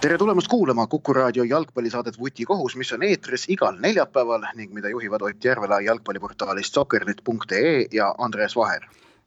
[0.00, 5.22] tere tulemast kuulama Kuku raadio jalgpallisaadet Vutikohus, mis on eetris igal neljapäeval ning mida juhivad
[5.22, 8.82] Ott Järvela jalgpalliportaalist soccernet.ee ja Andres Vaher.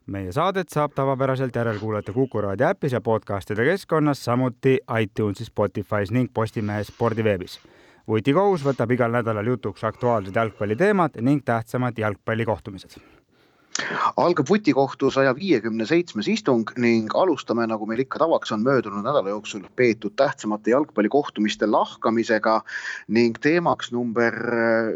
[0.06, 6.28] meie saadet saab tavapäraselt järelkuulata Kuku raadio äpis ja podcastide keskkonnas, samuti iTunesis, Spotify's ning
[6.34, 7.60] Postimehe spordiveebis.
[8.08, 12.96] vutikohus võtab igal nädalal jutuks aktuaalsed jalgpalliteemad ning tähtsamad jalgpallikohtumised
[14.16, 19.32] algab vutikohtu saja viiekümne seitsmes istung ning alustame, nagu meil ikka tavaks on möödunud nädala
[19.32, 22.60] jooksul peetud tähtsamate jalgpallikohtumiste lahkamisega.
[23.08, 24.34] ning teemaks number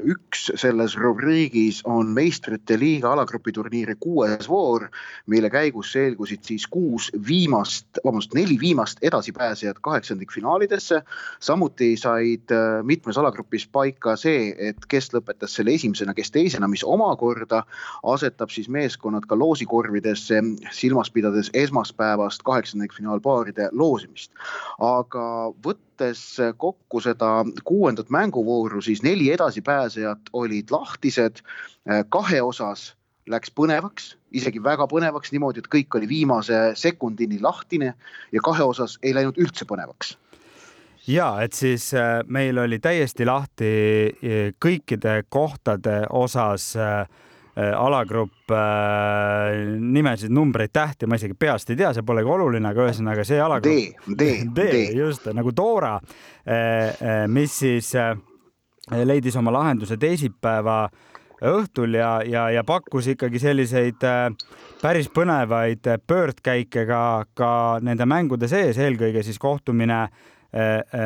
[0.04, 4.88] üks selles rubriigis on meistrite liiga alagrupi turniiri kuues voor,
[5.26, 11.02] mille käigus selgusid siis kuus viimast, vabandust, neli viimast edasipääsejat kaheksandikfinaalidesse.
[11.40, 16.84] samuti said äh, mitmes alagrupis paika see, et kes lõpetas selle esimesena, kes teisena, mis
[16.84, 17.64] omakorda
[18.02, 24.32] asetab siis meeskonnad ka loosikorvidesse, silmas pidades esmaspäevast kaheksandikfinaalpaaride loosimist.
[24.78, 26.22] aga võttes
[26.56, 31.42] kokku seda kuuendat mänguvooru, siis neli edasipääsejat olid lahtised
[32.08, 32.94] kahe osas
[33.26, 37.94] läks põnevaks, isegi väga põnevaks niimoodi, et kõik oli viimase sekundini lahtine
[38.32, 40.16] ja kahe osas ei läinud üldse põnevaks
[41.06, 43.68] ja et siis äh, meil oli täiesti lahti
[44.10, 47.06] äh, kõikide kohtade osas Äh,
[47.56, 53.24] alagrupp äh, nimesid, numbreid, tähti ma isegi peast ei tea, see polegi oluline, aga ühesõnaga
[53.24, 54.04] see alagrupp.
[54.06, 55.96] D, D, D, just nagu Dora,
[56.44, 57.94] äh, mis siis
[58.86, 60.84] leidis oma lahenduse teisipäeva
[61.46, 64.04] õhtul ja, ja, ja pakkus ikkagi selliseid
[64.80, 67.02] päris põnevaid pöördkäike ka,
[67.36, 67.50] ka
[67.84, 70.35] nende mängude sees, eelkõige siis kohtumine Äh, äh,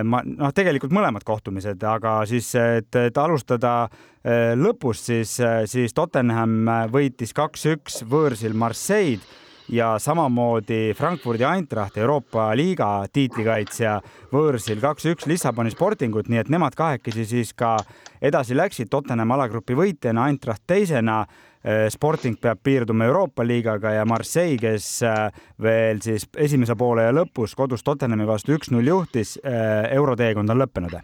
[0.04, 5.36] ma noh, tegelikult mõlemad kohtumised, aga siis, et, et alustada äh, lõpust, siis,
[5.70, 9.24] siis Tottenham võitis kaks-üks võõrsil Marseille'd
[9.70, 14.00] ja samamoodi Frankfurdi Eintracht, Euroopa liiga tiitlikaitsja
[14.32, 17.76] võõrsil kaks-üks Lissaboni Sportingut, nii et nemad kahekesi siis ka
[18.22, 21.20] edasi läksid Tottenham alagrupi võitjana, Eintracht teisena.
[21.22, 21.49] Äh,
[21.92, 27.52] Sporting peab piirduma Euroopa liigaga ja Marseille, kes äh, veel siis esimese poole ja lõpus
[27.56, 30.96] kodus Tottenhami vastu üks-null juhtis, äh, euroteekond on lõppenud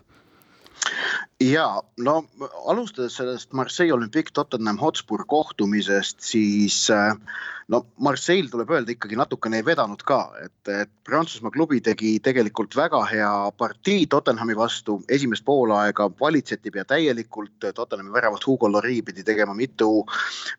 [1.41, 2.25] ja no
[2.65, 7.17] alustades sellest Marseille Olympique Tottenham Hotspur kohtumisest, siis äh,
[7.69, 12.77] no Marseille tuleb öelda ikkagi natukene ei vedanud ka, et, et Prantsusmaa klubi tegi tegelikult
[12.79, 19.25] väga hea partii Tottenhami vastu, esimest poolaega valitseti pea täielikult, Tottenhami väravat Hugo Lloris pidi
[19.27, 20.05] tegema mitu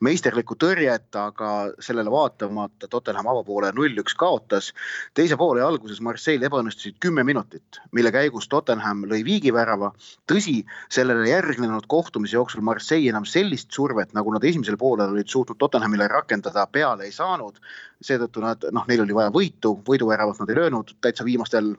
[0.04, 4.74] meisterlikku tõrjet, aga sellele vaatamata Tottenham avapoole null-üks kaotas.
[5.14, 9.94] teise poole alguses Marseille ebaõnnestusid kümme minutit, mille käigus Tottenham lõi viigivärava.
[10.32, 15.60] tõsi, sellele järgnenud kohtumise jooksul Marseille enam sellist survet, nagu nad esimesel poolel olid suutnud
[15.60, 17.60] Tottenhamile rakendada peale ei saanud.
[18.04, 21.74] seetõttu nad noh, neil oli vaja võitu, võiduväravat nad ei löönud, täitsa viimastel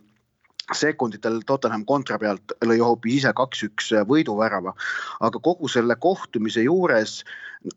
[0.75, 4.75] sekunditel Tottenham kontra pealt lõi hoopis ise kaks-üks võiduvärava.
[5.21, 7.23] aga kogu selle kohtumise juures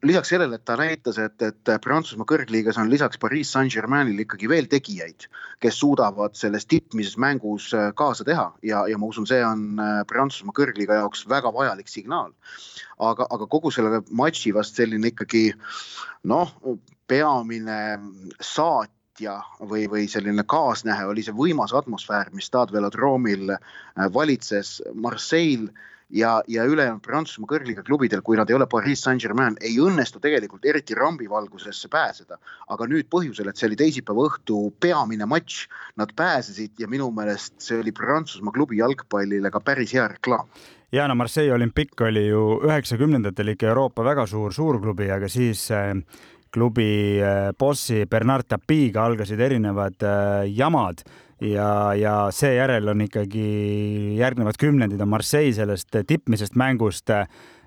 [0.05, 4.67] lisaks sellele, et ta näitas, et, et Prantsusmaa kõrgliigas on lisaks Pariis Saint-Germainil ikkagi veel
[4.69, 5.25] tegijaid,
[5.63, 11.01] kes suudavad selles tippmises mängus kaasa teha ja, ja ma usun, see on Prantsusmaa kõrgliiga
[11.01, 12.33] jaoks väga vajalik signaal.
[12.99, 15.49] aga, aga kogu selle matši vast selline ikkagi
[16.29, 16.51] noh,
[17.07, 17.79] peamine
[19.11, 25.71] saatja või, või selline kaasnähe oli see võimas atmosfäär, mis Stade Velodromil äh, valitses Marseille
[26.09, 30.65] ja, ja ülejäänud Prantsusmaa kõrgliiga klubidel, kui nad ei ole Pariis Saint-Germain, ei õnnestu tegelikult
[30.65, 32.37] eriti rambivalgusesse pääseda.
[32.67, 35.67] aga nüüd põhjusel, et see oli teisipäeva õhtu peamine matš,
[35.97, 40.47] nad pääsesid ja minu meelest see oli Prantsusmaa klubi jalgpallile ka päris hea reklaam
[40.91, 45.95] ja no Marseille Olympique oli ju üheksakümnendatel ikka Euroopa väga suur suurklubi, aga siis äh,
[46.51, 51.03] klubi äh, bossi Bernard Tapiga algasid erinevad äh, jamad
[51.41, 53.47] ja, ja seejärel on ikkagi
[54.19, 57.09] järgnevad kümnendid on Marseille sellest tippmisest mängust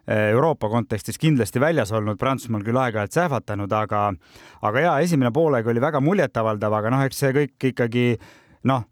[0.05, 4.03] Euroopa kontekstis kindlasti väljas olnud, Prantsusmaal küll aeg-ajalt sähvatanud, aga,
[4.69, 8.03] aga ja esimene poolega oli väga muljetavaldav, aga noh, eks see kõik ikkagi
[8.69, 8.85] noh,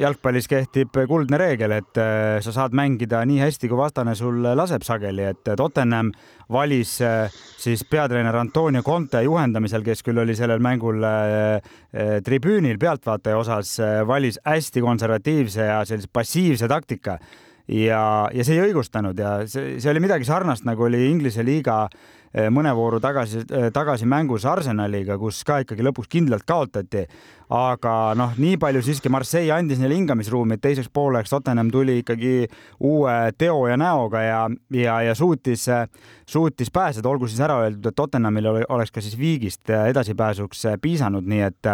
[0.00, 4.86] jalgpallis kehtib kuldne reegel, et äh, sa saad mängida nii hästi, kui vastane sul laseb
[4.86, 6.12] sageli, et Tottenham
[6.52, 11.74] valis äh, siis peatreener Antonio Conte juhendamisel, kes küll oli sellel mängul äh,
[12.24, 13.74] tribüünil pealtvaataja osas,
[14.08, 17.18] valis hästi konservatiivse ja sellise passiivse taktika
[17.68, 21.86] ja, ja see ei õigustanud ja see, see oli midagi sarnast, nagu oli Inglise liiga
[22.34, 27.06] Eh, mõne vooru tagasi, eh, tagasi mängus Arsenaliga, kus ka ikkagi lõpuks kindlalt kaotati.
[27.48, 32.46] aga noh, nii palju siiski Marseille andis neile hingamisruumi, et teiseks pooleks Tottenham tuli ikkagi
[32.84, 35.64] uue teo ja näoga ja, ja, ja suutis,
[36.26, 41.40] suutis pääseda, olgu siis ära öeldud, et Tottenhamil oleks ka siis viigist edasipääsuks piisanud, nii
[41.40, 41.72] et,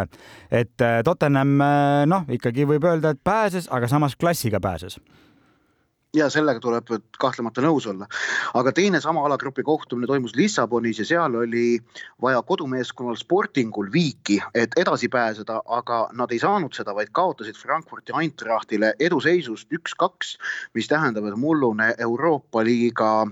[0.63, 1.59] et Tottenham
[2.07, 5.01] noh, ikkagi võib öelda, et pääses, aga samas klassiga pääses
[6.15, 8.07] ja sellega tuleb kahtlemata nõus olla.
[8.55, 11.79] aga teine sama alagrupi kohtumine toimus Lissabonis ja seal oli
[12.23, 18.15] vaja kodumeeskonnal Sportingul viiki, et edasi pääseda, aga nad ei saanud seda, vaid kaotasid Frankfurti
[18.21, 20.37] Eintrachtile eduseisust üks-kaks,
[20.75, 23.27] mis tähendab, et mullune Euroopa liiga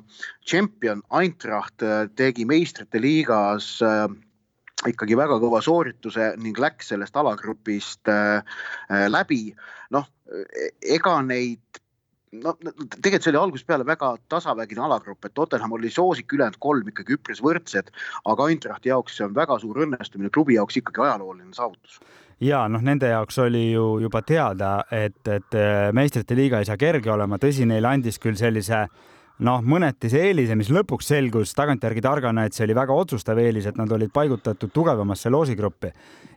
[0.44, 1.84] tšempion Eintracht
[2.16, 4.06] tegi meistrite liigas äh,
[4.88, 8.42] ikkagi väga kõva soorituse ning läks sellest alagrupist äh,
[8.90, 9.54] äh läbi.
[9.90, 11.81] noh, e-, ega neid
[12.32, 16.88] no tegelikult see oli algusest peale väga tasavägine alagrupp, et Tottenham oli soosik, ülejäänud kolm
[16.88, 17.92] ikkagi üpris võrdsed,
[18.32, 22.00] aga Eintrachti jaoks see on väga suur õnnestumine, klubi jaoks ikkagi ajalooline saavutus.
[22.42, 26.80] Ja noh, nende jaoks oli ju juba teada, et, et äh, meistrite liiga ei saa
[26.80, 28.86] kerge olema, tõsi, neile andis küll sellise
[29.42, 33.68] noh, mõneti see eelise, mis lõpuks selgus tagantjärgi targana, et see oli väga otsustav eelis,
[33.68, 35.92] et nad olid paigutatud tugevamasse loosigruppi.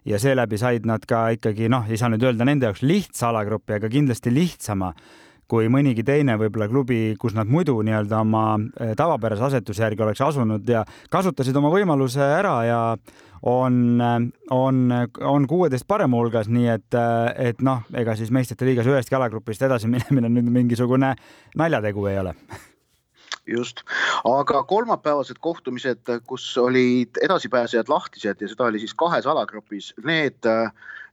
[0.06, 3.80] Ja seeläbi said nad ka ikkagi noh, ei saa nüüd öelda nende jaoks lihtsa alagrupi,
[3.80, 4.94] aga kindlasti lihtsama
[5.52, 8.46] kui mõnigi teine võib-olla klubi, kus nad muidu nii-öelda oma
[8.80, 12.82] eh, tavapärase asetuse järgi oleks asunud ja kasutasid oma võimaluse ära ja
[13.46, 14.02] on,
[14.52, 14.86] on,
[15.22, 17.02] on kuueteist parema hulgas, nii et,
[17.38, 21.16] et noh, ega siis meistrite liigas ühestki alagrupist edasi minemine nüüd mingisugune
[21.58, 22.34] naljategu ei ole
[23.48, 23.84] just,
[24.26, 30.50] aga kolmapäevased kohtumised, kus olid edasipääsejad lahtised ja seda oli siis kahes alagrupis, need,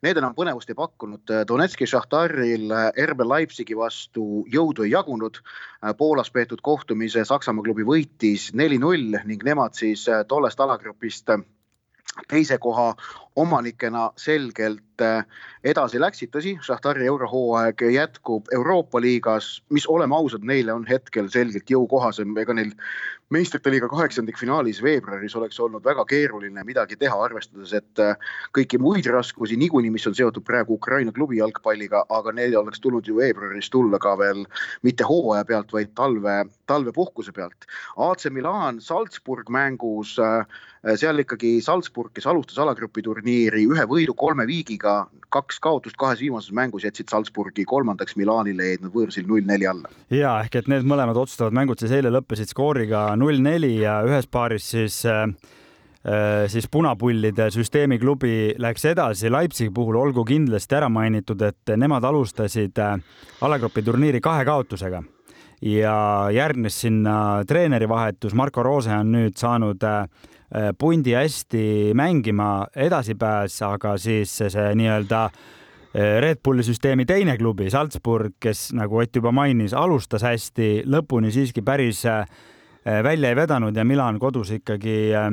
[0.03, 1.35] need enam põnevust ei pakkunud.
[1.49, 2.73] Donetski Šahtaril
[3.07, 5.41] RB Leipzigi vastu jõudu ei jagunud.
[5.99, 11.37] Poolas peetud kohtumise Saksamaa klubi võitis neli-null ning nemad siis tollest alagrupist
[12.29, 12.93] teise koha
[13.37, 15.25] omanikena selgelt äh,
[15.65, 16.31] edasi läksid.
[16.35, 22.55] tõsi, Šahtari eurohooaeg jätkub Euroopa liigas, mis oleme ausad, neile on hetkel selgelt jõukohasem, ega
[22.55, 22.75] neil
[23.33, 28.17] meistrite liiga kaheksandikfinaalis veebruaris oleks olnud väga keeruline midagi teha, arvestades, et äh,
[28.59, 33.09] kõiki muid raskusi niikuinii, mis on seotud praegu Ukraina klubi jalgpalliga, aga neil oleks tulnud
[33.09, 34.45] ju veebruaris tulla ka veel
[34.85, 36.37] mitte hooaja pealt, vaid talve,
[36.69, 37.65] talvepuhkuse pealt.
[37.97, 40.45] AC Milan Salzburg mängus, äh,
[41.01, 46.53] seal ikkagi Salzburg, kes alustas alagrupi turniiri ühe võidu kolme viigiga, kaks kaotust kahes viimases
[46.53, 49.91] mängus jätsid Salzburgi kolmandaks Milanile, jäid nad võõrsil null-neli alla.
[50.11, 54.69] ja ehk et need mõlemad otsustavad mängud siis eile lõppesid skooriga null-neli ja ühes paaris
[54.75, 55.25] siis äh,
[56.05, 59.31] äh, siis punapullide süsteemiklubi läks edasi.
[59.33, 62.99] Leipzigi puhul, olgu kindlasti ära mainitud, et nemad alustasid äh,
[63.41, 65.03] alagrupi turniiri kahe kaotusega.
[65.63, 69.85] Ja järgnes sinna treeneri vahetus, Marko Roose on nüüd saanud
[70.79, 75.23] pundi hästi mängima edasipääs, aga siis see, nii-öelda
[75.93, 81.65] Red Bulli süsteemi teine klubi, Salzburg, kes nagu Ott juba mainis, alustas hästi, lõpuni siiski
[81.65, 82.05] päris
[82.87, 85.27] Äh, välja ei vedanud ja Milan kodus ikkagi äh,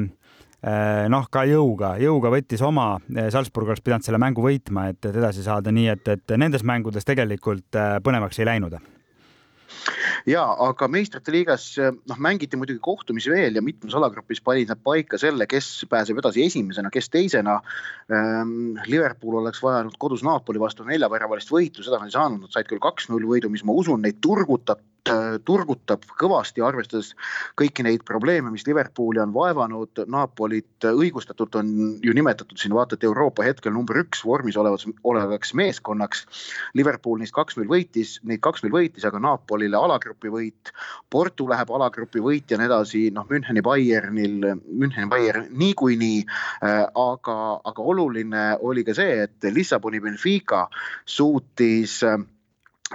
[0.61, 2.99] äh, noh, ka jõuga, jõuga võttis oma,
[3.33, 7.79] Salzburg oleks pidanud selle mängu võitma, et edasi saada, nii et, et nendes mängudes tegelikult
[8.05, 8.77] põnevaks ei läinud
[10.27, 15.19] ja aga meistrite liigas noh, mängiti muidugi kohtumisi veel ja mitmes alagrupis panid nad paika
[15.21, 17.59] selle, kes pääseb edasi esimesena, kes teisena
[18.11, 18.77] ähm,.
[18.89, 22.81] Liverpool oleks vajanud kodus Napoli vastu neljaväravalist võitu, seda nad ei saanud, nad said küll
[22.81, 24.81] kaks-null võidu, mis ma usun, neid turgutab
[25.45, 27.13] turgutab kõvasti, arvestades
[27.59, 30.03] kõiki neid probleeme, mis Liverpooli on vaevanud.
[30.09, 31.73] Napolit õigustatult on
[32.03, 36.25] ju nimetatud siin vaata et Euroopa hetkel number üks vormis olevaks, olevaks meeskonnaks.
[36.77, 40.73] Liverpool neist kaks-null võitis, neid kaks-null võitis, aga Napolile alagrupi võit.
[41.09, 46.85] Porto läheb alagrupi võitjana edasi, noh Müncheni Bayernil, Müncheni Bayern niikuinii äh,.
[46.99, 50.65] aga, aga oluline oli ka see, et Lissaboni Benfica
[51.05, 52.19] suutis äh,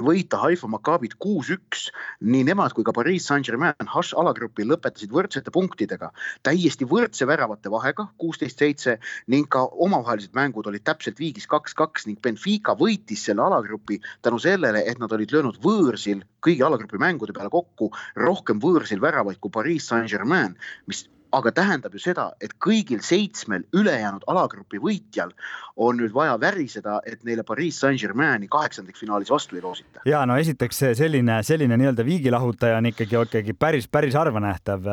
[0.02, 1.90] võita Haifa Maccabit kuus-üks.
[2.20, 6.10] nii nemad kui ka Pariis Saint-Germain Hush alagrupi lõpetasid võrdsete punktidega,
[6.42, 8.98] täiesti võrdse väravate vahega, kuusteist-seitse
[9.28, 14.82] ning ka omavahelised mängud olid täpselt viigis kaks-kaks ning Benfica võitis selle alagrupi tänu sellele,
[14.86, 19.86] et nad olid löönud võõrsil kõigi alagrupi mängude peale kokku rohkem võõrsil väravaid kui Pariis
[19.88, 25.32] Saint-Germain, mis aga tähendab ju seda, et kõigil seitsmel ülejäänud alagrupi võitjal
[25.76, 30.04] on nüüd vaja väriseda, et neile Pariis Saint-Germaini kaheksandikfinaalis vastu ei loosita.
[30.06, 34.88] ja no esiteks selline, selline nii-öelda viigilahutaja on ikkagi, ikkagi päris, päris harvanähtav,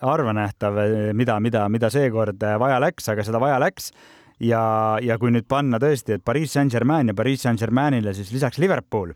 [0.00, 0.80] harvanähtav,
[1.14, 3.92] mida, mida, mida seekord vaja läks, aga seda vaja läks
[4.40, 4.62] ja,
[5.02, 9.14] ja kui nüüd panna tõesti, et Pariis Saint-Germain ja Pariis Saint-Germainile siis lisaks Liverpool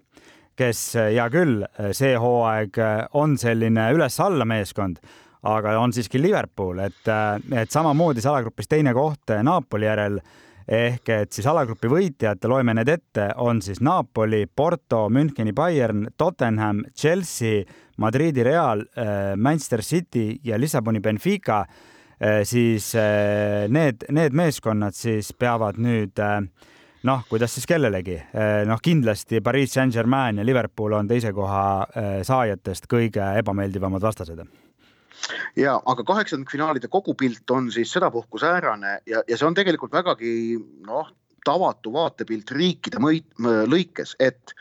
[0.55, 1.65] kes hea küll,
[1.99, 2.79] see hooaeg
[3.19, 5.01] on selline üles-alla meeskond,
[5.45, 7.05] aga on siiski Liverpool, et,
[7.53, 10.19] et samamoodi salagrupis teine koht Napoli järel.
[10.65, 16.81] Ehk et siis alagrupi võitjad, loeme need ette, on siis Napoli, Porto, Müncheni Bayern, Tottenham,
[16.97, 17.67] Chelsea,
[18.01, 18.81] Madridi Real,
[19.37, 21.67] Manchester City ja Lissaboni Benfica.
[22.25, 26.39] Äh, siis äh, need, need meeskonnad siis peavad nüüd äh,
[27.05, 28.17] noh, kuidas siis kellelegi,
[28.65, 31.85] noh, kindlasti Pariis Saint-Germain ja Liverpool on teise koha
[32.25, 34.41] saajatest kõige ebameeldivamad vastased
[35.57, 40.35] ja aga kaheksandikfinaalide kogupilt on siis sedapuhku säärane ja, ja see on tegelikult vägagi
[40.87, 41.11] noh,
[41.45, 43.27] tavatu vaatepilt riikide mõit,
[43.69, 44.55] lõikes, et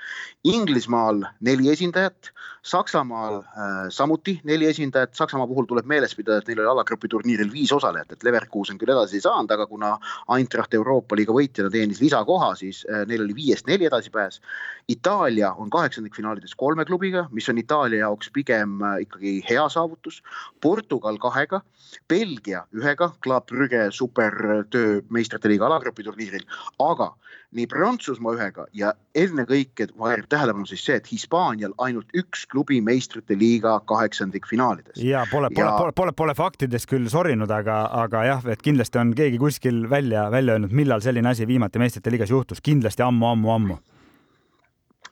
[0.43, 6.62] Inglismaal neli esindajat, Saksamaal äh, samuti neli esindajat, Saksamaa puhul tuleb meeles pidada, et neil
[6.63, 9.89] oli alagrupi turniiril viis osalejat, et Leverkusen küll edasi ei saanud, aga kuna
[10.32, 14.39] Eintracht Euroopa liiga võitjana teenis lisakoha, siis äh, neil oli viiest neli edasipääs.
[14.88, 20.22] Itaalia on kaheksandikfinaalides kolme klubiga, mis on Itaalia jaoks pigem äh, ikkagi hea saavutus.
[20.63, 21.60] Portugal kahega,
[22.08, 26.48] Belgia ühega, Club Brügge supertöö meistrite liiga alagrupi turniiril,
[26.79, 27.12] aga
[27.53, 33.38] nii Prantsusmaa ühega ja ennekõike väärib tähelepanu siis see, et Hispaanial ainult üks klubi meistrite
[33.39, 35.01] liiga kaheksandikfinaalides.
[35.03, 39.15] ja pole, pole pole, pole, pole faktidest küll sorinud, aga, aga jah, et kindlasti on
[39.17, 43.79] keegi kuskil välja, välja öelnud, millal selline asi viimati meistrite liigas juhtus, kindlasti ammu-ammu-ammu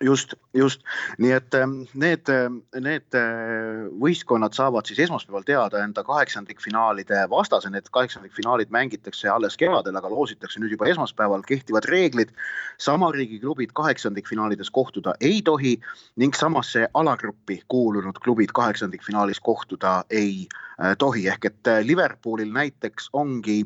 [0.01, 0.81] just, just.
[1.17, 7.69] Nii et ähm, need, ähm, need äh, võistkonnad saavad siis esmaspäeval teada enda kaheksandikfinaalide vastase,
[7.73, 12.33] need kaheksandikfinaalid mängitakse alles kevadel, aga loositakse nüüd juba esmaspäeval, kehtivad reeglid.
[12.81, 15.75] sama riigi klubid kaheksandikfinaalides kohtuda ei tohi
[16.17, 20.47] ning samasse alagruppi kuulunud klubid kaheksandikfinaalis kohtuda ei
[20.81, 23.59] Äh, tohi, ehk et äh, Liverpoolil näiteks ongi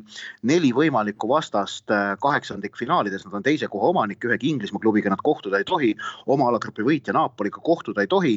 [0.44, 1.88] neli võimalikku vastast
[2.20, 5.94] kaheksandikfinaalides, nad on teise koha omanik, ühegi Inglismaa klubiga nad kohtuda ei tohi,
[6.26, 8.34] oma alagrupi võitja Napoliga kohtuda ei tohi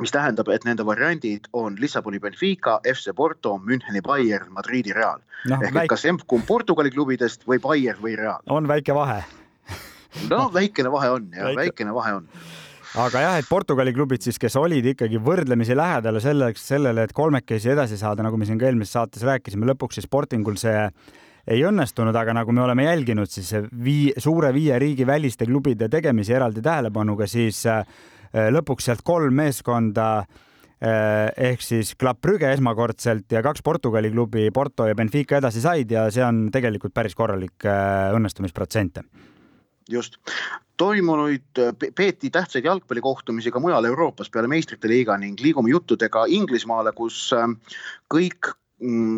[0.00, 5.56] mis tähendab, et nende variandid on Lissaboni Benfica, FC Porto, Müncheni Bayern, Madridi Real no,.
[5.56, 5.84] ehk väike...
[5.84, 8.42] et kas emb-kumb Portugali klubidest või Bayern või Real.
[8.52, 9.22] on väike vahe
[10.30, 11.60] no väikene vahe on ja väike.
[11.62, 12.30] väikene vahe on
[12.96, 17.72] aga jah, et Portugali klubid siis, kes olid ikkagi võrdlemisi lähedal selleks, sellele, et kolmekesi
[17.74, 20.86] edasi saada, nagu me siin ka eelmises saates rääkisime, lõpuks siis Sportingul see
[21.46, 23.52] ei õnnestunud, aga nagu me oleme jälginud, siis
[23.84, 27.86] vii, suure viie riigi väliste klubide tegemisi eraldi tähelepanuga, siis äh,
[28.54, 34.88] lõpuks sealt kolm meeskonda äh, ehk siis Club Brügge esmakordselt ja kaks Portugali klubi, Porto
[34.90, 39.04] ja Benfica edasi said ja see on tegelikult päris korralik äh, õnnestumisprotsent.
[39.86, 40.18] Just,
[40.82, 41.60] toimunuid,
[41.94, 47.28] peeti tähtsaid jalgpallikohtumisi ka mujal Euroopas peale meistrite liiga ning liigume juttudega Inglismaale, kus
[48.10, 48.50] kõik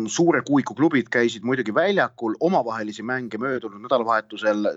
[0.07, 4.69] suure kuuiku klubid käisid muidugi väljakul, omavahelisi mänge möödunud nädalavahetusel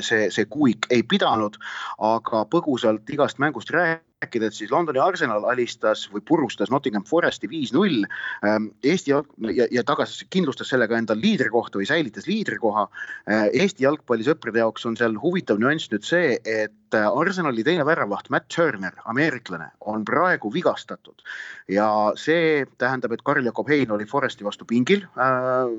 [0.00, 1.58] see, see kuuik ei pidanud,
[1.98, 7.48] aga põgusalt igast mängust rääkides rääkida, et siis Londoni Arsenal alistas või purustas Nottingham Foresti
[7.48, 8.04] viis-null.
[8.44, 9.22] Ähm, Eesti ja,
[9.70, 12.88] ja tagas, kindlustas sellega endal liidrikohta või säilitas liidrikoha.
[13.28, 18.30] Äh, Eesti jalgpallisõprade jaoks on seal huvitav nüanss nüüd see, et äh, Arsenali teine väravaht
[18.30, 21.24] Matt Turner, ameeriklane, on praegu vigastatud
[21.68, 21.86] ja
[22.20, 25.70] see tähendab, et Karl-Jakob Hein oli Foresti vastu pingil äh,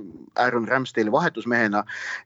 [0.42, 1.84] Aaron Ramsdale'i vahetusmehena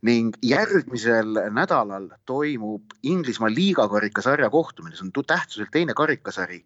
[0.07, 6.63] ning järgmisel nädalal toimub Inglismaa liigakarikasarja kohtumine, see on tähtsuselt teine karik karikasari,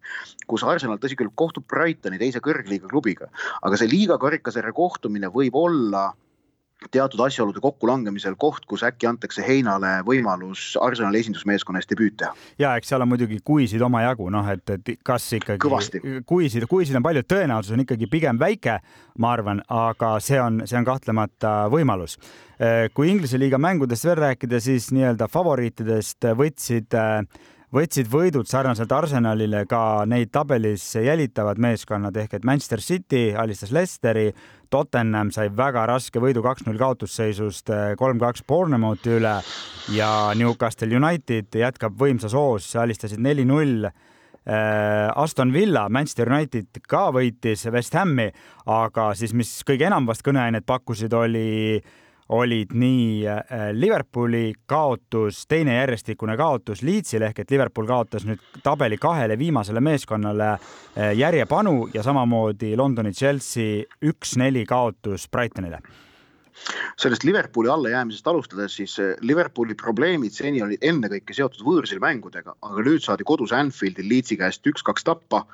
[0.48, 3.30] kus Arsenal, tõsi küll, kohtub Brightoni teise kõrgliiga klubiga,
[3.62, 6.10] aga see liiga karikasarja kohtumine võib olla
[6.92, 12.34] teatud asjaolude kokkulangemisel koht, kus äkki antakse Heinale võimalus Arsenali esindusmeeskonna eest debüüt teha.
[12.60, 15.70] ja eks seal on muidugi kuisid omajagu, noh, et, et kas ikkagi
[16.28, 18.80] kuisid, kuisid on palju, tõenäosus on ikkagi pigem väike,
[19.18, 22.18] ma arvan, aga see on, see on kahtlemata võimalus.
[22.94, 27.00] kui Inglise liiga mängudest veel rääkida, siis nii-öelda favoriitidest võtsid
[27.74, 34.28] võtsid võidud sarnaselt Arsenalile ka neid tabelis jälitavad meeskonnad ehk et Manchester City alistas Leicesteri,
[34.70, 39.34] Tottenham sai väga raske võidu kaks-null kaotusseisust eh, kolm-kaks Bournemouthi üle
[39.94, 47.66] ja Newcastle United jätkab võimsas hoos, alistasid neli-null eh, Aston Villa, Manchester United ka võitis
[47.74, 48.30] West Hami,
[48.70, 51.82] aga siis, mis kõige enam vast kõneainet pakkusid, oli
[52.28, 58.96] olid nii äh, Liverpooli kaotus, teine järjestikune kaotus Leedsile ehk et Liverpool kaotas nüüd tabeli
[59.00, 65.82] kahele viimasele meeskonnale äh, järjepanu ja samamoodi Londoni Chelsea üks-neli kaotus Brightonile.
[66.96, 72.86] Sellest Liverpooli allajäämisest alustades, siis äh, Liverpooli probleemid seni olid ennekõike seotud võõrsil mängudega, aga
[72.88, 75.44] nüüd saadi kodus Anfieldil Leedsi käest üks-kaks tappa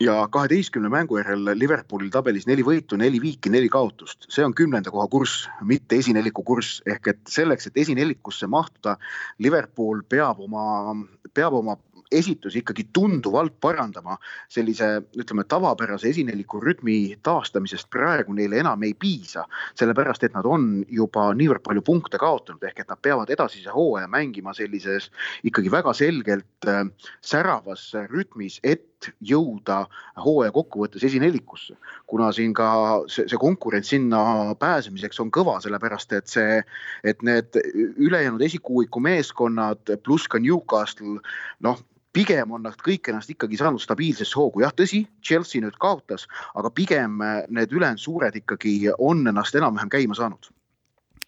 [0.00, 4.92] ja kaheteistkümne mängu järel Liverpoolil tabelis neli võitu, neli viiki, neli kaotust, see on kümnenda
[4.94, 8.96] koha kurss, mitte esineliku kurss, ehk et selleks, et esinelikusse mahtuda,
[9.42, 10.94] Liverpool peab oma,
[11.34, 11.76] peab oma
[12.12, 14.16] esitusi ikkagi tunduvalt parandama.
[14.48, 20.84] sellise, ütleme tavapärase esineliku rütmi taastamisest praegu neile enam ei piisa, sellepärast et nad on
[20.88, 25.10] juba niivõrd palju punkte kaotanud, ehk et nad peavad edasise hooaja mängima sellises
[25.44, 26.86] ikkagi väga selgelt äh,
[27.20, 28.87] säravas rütmis, et
[29.24, 29.84] jõuda
[30.24, 31.76] hooaja kokkuvõttes esinelikusse.
[32.06, 32.68] kuna siin ka
[33.06, 36.62] see, see konkurents sinna pääsemiseks on kõva, sellepärast et see,
[37.04, 37.60] et need
[37.96, 41.20] ülejäänud esikuuiku meeskonnad pluss ka Newcastle
[41.60, 41.80] noh
[42.12, 46.26] pigem on nad kõik ennast ikkagi saanud stabiilsesse hoogu, jah, tõsi, Chelsea nüüd kaotas,
[46.58, 50.50] aga pigem need ülejäänud suured ikkagi on ennast enam-vähem käima saanud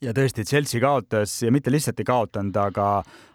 [0.00, 2.87] ja tõesti, Chelsea kaotas ja mitte lihtsalt ei kaotanud, aga,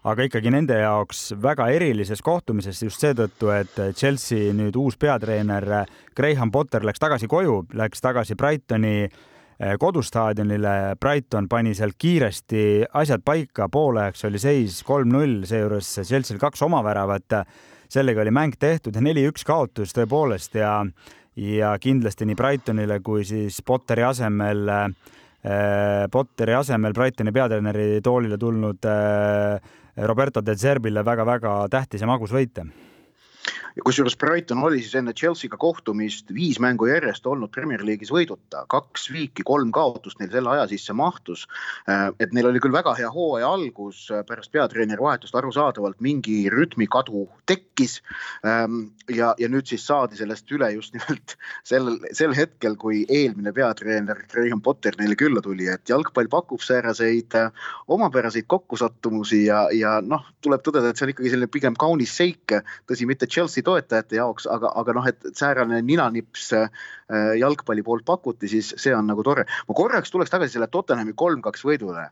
[0.10, 5.86] aga ikkagi nende jaoks väga erilises kohtumises just seetõttu, et Chelsea nüüd uus peatreener
[6.18, 10.96] Graham Potter läks tagasi koju, läks tagasi Brightoni eh, kodustaadionile.
[11.00, 17.44] Brighton pani sealt kiiresti asjad paika, poolajaks oli seis kolm-null, seejuures Chelsea'l kaks omaväravat.
[17.90, 20.82] sellega oli mäng tehtud ja neli-üks kaotus tõepoolest ja,
[21.38, 24.90] ja kindlasti nii Brightonile kui siis Potteri asemel Äh,
[25.46, 29.60] Potteri asemel Brightoni peatreeneri toolile tulnud äh,
[30.10, 32.64] Roberto De Zerbile väga-väga tähtis ja magus võit
[33.76, 38.64] ja kusjuures Brighton oli siis enne Chelsea'ga kohtumist viis mängu järjest olnud Premier League'is võiduta,
[38.72, 41.44] kaks viiki, kolm kaotust neil selle aja sisse mahtus.
[41.90, 46.46] Äh, et neil oli küll väga hea hooaja algus, äh, pärast peatreeneri vahetust arusaadavalt mingi
[46.54, 47.98] rütmikadu tekkis.
[48.48, 51.36] Ähm, ja, ja nüüd siis saadi sellest üle just nimelt
[51.68, 57.36] sel, sel hetkel, kui eelmine peatreener Graham Potter neile külla tuli, et jalgpall pakub sääraseid
[57.36, 62.16] äh, omapäraseid kokkusattumusi ja, ja noh, tuleb tõdeda, et see on ikkagi selline pigem kaunis
[62.16, 62.56] seik,
[62.88, 66.70] tõsi, mitte Chelsea toetajate jaoks, aga, aga noh, et säärane ninanips äh,
[67.40, 69.46] jalgpalli poolt pakuti, siis see on nagu tore.
[69.68, 72.10] ma korraks tuleks tagasi selle Tottenhami kolm-kaks võidule.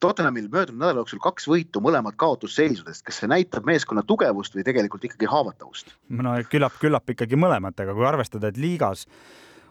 [0.00, 5.04] Tottenhamil möödunud nädala jooksul kaks võitu, mõlemad kaotusseisudest, kas see näitab meeskonna tugevust või tegelikult
[5.04, 5.92] ikkagi haavatavust?
[6.08, 9.04] no küllap, küllap ikkagi mõlemat, aga kui arvestada, et liigas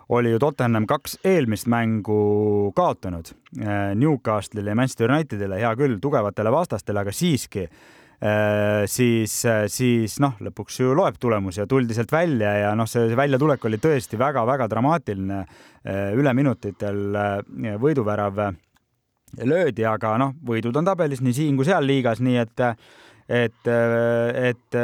[0.10, 2.20] oli ju Tottenham kaks eelmist mängu
[2.78, 7.66] kaotanud äh, Newcastle'ile ja Manchester Unitedile, hea küll, tugevatele vastastele, aga siiski
[8.20, 13.16] siis, äh, siis noh, lõpuks ju loeb tulemus ja tuldi sealt välja ja noh, see
[13.16, 15.44] väljatulek oli tõesti väga-väga dramaatiline.
[15.80, 17.16] Äh, üleminutitel
[17.80, 18.42] võiduvärav
[19.46, 22.66] löödi, aga noh, võidud on tabelis nii siin kui seal liigas, nii et
[23.30, 24.76] et, et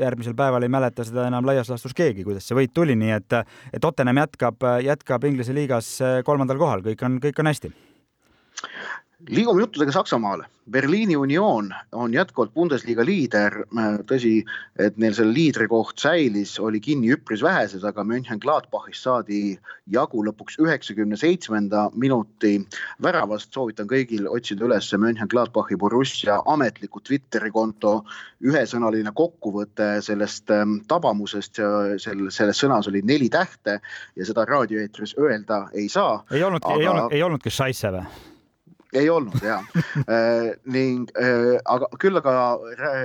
[0.00, 3.36] järgmisel päeval ei mäleta seda enam laias laastus keegi, kuidas see võit tuli, nii et,
[3.68, 7.70] et Tottenham jätkab, jätkab Inglise liigas kolmandal kohal, kõik on, kõik on hästi
[9.28, 10.44] liigume juttudega Saksamaale.
[10.70, 13.64] Berliini Union on jätkuvalt Bundesliga liider.
[14.08, 14.44] tõsi,
[14.78, 19.58] et neil selle liidri koht säilis, oli kinni üpris väheses, aga München-Gladbachist saadi
[19.92, 22.66] jagu lõpuks üheksakümne seitsmenda minuti
[23.02, 23.52] väravast.
[23.52, 28.04] soovitan kõigil otsida üles München-Gladbachi Borussia ametliku Twitteri konto
[28.40, 31.60] ühesõnaline kokkuvõte sellest ähm, tabamusest.
[31.98, 33.80] seal selles sõnas oli neli tähte
[34.16, 36.24] ja seda raadioeetris öelda ei saa.
[36.30, 38.32] ei olnudki aga..., ei olnud, ei olnudki Scheisse või?
[38.94, 39.58] Ei olnud ja
[40.08, 42.58] äh, ning äh, aga küll aga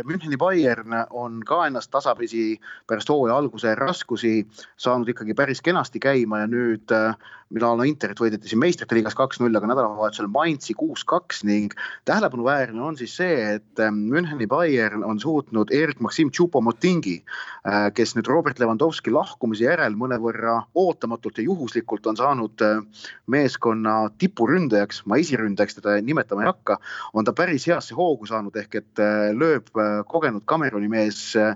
[0.06, 4.34] Müncheni Bayern on ka ennast tasapisi pärast hooaja alguse raskusi
[4.78, 7.16] saanud ikkagi päris kenasti käima ja nüüd äh,
[7.50, 11.74] Milano Interit võideti siin meistrite liigas kaks-null, aga nädalavahetusel Mainzi kuus-kaks ning
[12.06, 17.18] tähelepanuväärne on siis see, et Müncheni Bayern on suutnud Erik-Maksim Tšupomotingi,
[17.98, 22.66] kes nüüd Robert Lewandowski lahkumise järel mõnevõrra ootamatult ja juhuslikult on saanud
[23.30, 26.78] meeskonna tipuründajaks, maisiründajaks teda nimetama ei hakka,
[27.14, 31.56] on ta päris heasse hoogu saanud, ehk et äh, lööb äh, kogenud Cameroni mees äh,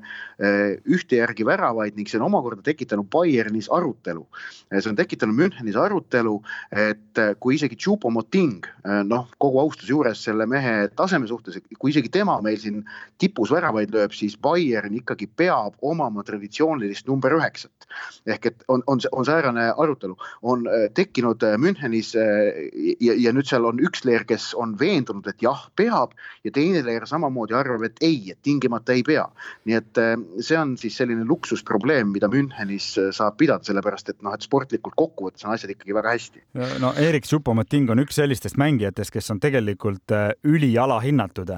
[0.84, 4.26] ühte järgi väravaid ning see on omakorda tekitanud Bayernis arutelu.
[4.74, 6.36] see on tekitanud Münchenis arutelu,
[6.72, 8.68] et kui isegi Choupo-Moting,
[9.10, 12.82] noh, kogu austuse juures selle mehe taseme suhtes, kui isegi tema meil siin
[13.22, 17.88] tipus väravaid lööb, siis Bayern ikkagi peab omama traditsioonilist number üheksat.
[18.26, 20.66] ehk et on, on, on säärane arutelu, on
[20.96, 26.14] tekkinud Münchenis ja, ja nüüd seal on üks leer, kes on veendunud, et jah, peab
[26.46, 29.26] ja teine leer samamoodi arvab, et ei, et tingimata ei pea.
[29.68, 34.22] nii et eh, see on siis selline luksusprobleem, mida Münchenis eh, saab pidada, sellepärast et
[34.26, 36.44] noh, et sportlikult kokkuvõttes on asjad ikkagi väga hästi.
[36.82, 41.54] no Erik Supomoting on üks sellistest mängijatest, kes on tegelikult eh, ülialahinnatud.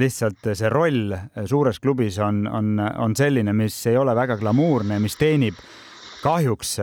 [0.00, 1.12] lihtsalt see roll
[1.46, 5.58] suures klubis on, on, on selline, mis ei ole väga glamuurne, mis teenib
[6.22, 6.76] kahjuks,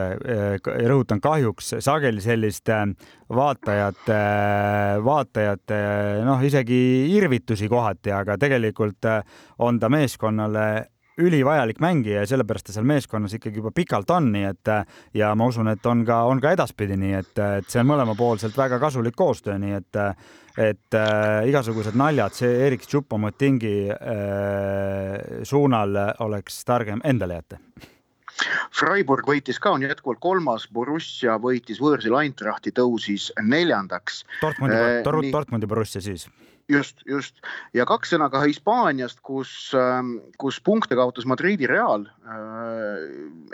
[0.91, 2.69] rõhutan kahjuks, sageli sellist
[3.31, 4.19] vaatajate,
[5.05, 5.79] vaatajate
[6.27, 6.79] noh, isegi
[7.15, 9.07] irvitusi kohati, aga tegelikult
[9.63, 10.65] on ta meeskonnale
[11.19, 14.73] ülivajalik mängija ja sellepärast ta seal meeskonnas ikkagi juba pikalt on, nii et
[15.17, 18.57] ja ma usun, et on ka, on ka edaspidi, nii et, et see on mõlemapoolselt
[18.57, 20.03] väga kasulik koostöö, nii et
[20.59, 27.61] et äh, igasugused naljad, see Erik Tšupomotingi äh, suunal oleks targem endale jätta
[28.75, 34.23] Freiburg võitis ka, on jätkuvalt kolmas, Borussia võitis võõrsil Eintrachti, tõusis neljandaks.
[34.41, 36.29] Dortmundi äh,, Dortmundi, Dortmundi Borussia siis
[36.69, 37.41] just, just
[37.75, 42.05] ja kaks sõna ka Hispaaniast, kus, ähm, kus punkte kaotas Madridi Real.
[42.29, 43.07] Äh,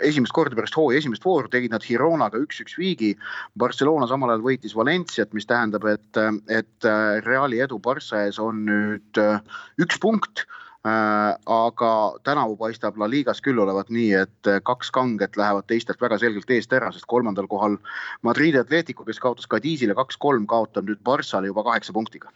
[0.06, 3.14] esimest korda pärast hooaja esimest vooru tegid nad Gironaga üks-üks viigi.
[3.58, 6.22] Barcelona samal ajal võitis Valenciat, mis tähendab, et,
[6.52, 9.40] et äh, Reali edu Barca ees on nüüd äh,
[9.82, 10.46] üks punkt
[10.86, 16.50] aga tänavu paistab La Ligas küll olevat nii, et kaks kanget lähevad teistelt väga selgelt
[16.54, 17.78] eest ära, sest kolmandal kohal
[18.22, 22.30] Madridi Atletico, kes kaotas Cadizile kaks-kolm, kaotab nüüd Barssale juba kaheksa punktiga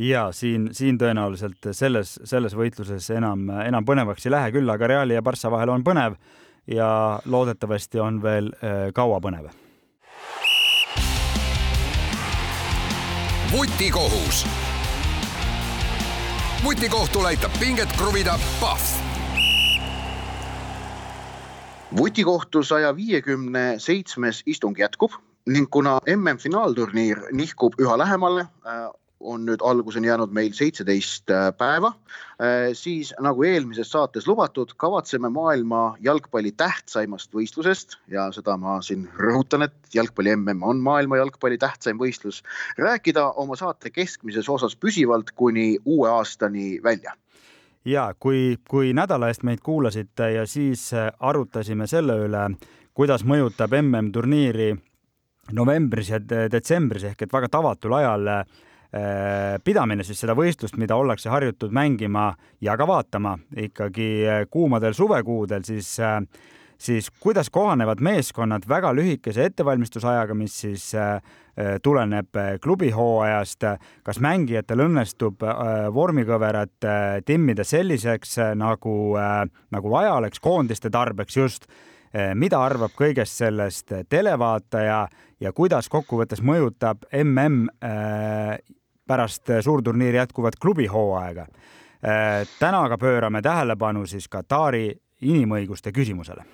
[0.00, 5.18] ja siin, siin tõenäoliselt selles, selles võitluses enam, enam põnevaks ei lähe, küll aga Reali
[5.18, 6.16] ja Barca vahel on põnev
[6.70, 9.50] ja loodetavasti on veel äh, kaua põnev.
[13.50, 14.44] vutikohus.
[16.64, 18.80] Vutikohtul aitab pinget kruvida Pahv
[21.98, 28.90] vutikohtu saja viiekümne seitsmes istung jätkub ning kuna MM-finaalturniir nihkub üha lähemale, äh,
[29.20, 31.92] on nüüd alguseni jäänud meil seitseteist äh, päeva,
[32.40, 39.08] äh, siis nagu eelmises saates lubatud, kavatseme maailma jalgpalli tähtsaimast võistlusest ja seda ma siin
[39.18, 42.42] rõhutan, et jalgpalli mm on maailma jalgpalli tähtsaim võistlus,
[42.78, 47.12] rääkida oma saate keskmises osas püsivalt kuni uue aastani välja.
[47.84, 52.48] Ja kui, kui nädala eest meid kuulasite ja siis äh, arutasime selle üle,
[52.94, 54.72] kuidas mõjutab MM-turniiri
[55.52, 58.69] novembris ja detsembris ehk et väga tavatul ajal Äh,
[59.64, 65.62] pidamine siis seda võistlust, mida ollakse harjutud mängima ja ka vaatama ikkagi äh, kuumadel suvekuudel,
[65.62, 66.18] siis äh,
[66.80, 70.92] siis kuidas kohanevad meeskonnad väga lühikese ettevalmistusajaga, mis siis
[71.82, 73.66] tuleneb klubihooajast,
[74.02, 75.44] kas mängijatel õnnestub
[75.92, 76.88] vormikõverat
[77.28, 78.94] timmida selliseks, nagu,
[79.76, 81.68] nagu vaja oleks koondiste tarbeks just,
[82.34, 85.02] mida arvab kõigest sellest televaataja
[85.40, 88.79] ja kuidas kokkuvõttes mõjutab mm
[89.10, 91.42] pärast äh, suurturniiri jätkuvat klubihooaega.
[91.42, 94.86] Äh, täna aga pöörame tähelepanu siis Katari
[95.20, 96.46] inimõiguste küsimusele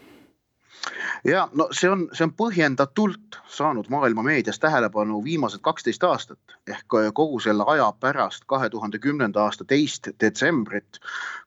[1.24, 6.98] ja no see on, see on põhjendatult saanud maailma meedias tähelepanu viimased kaksteist aastat ehk
[7.14, 10.98] kogu selle aja pärast kahe tuhande kümnenda aasta teist detsembrit,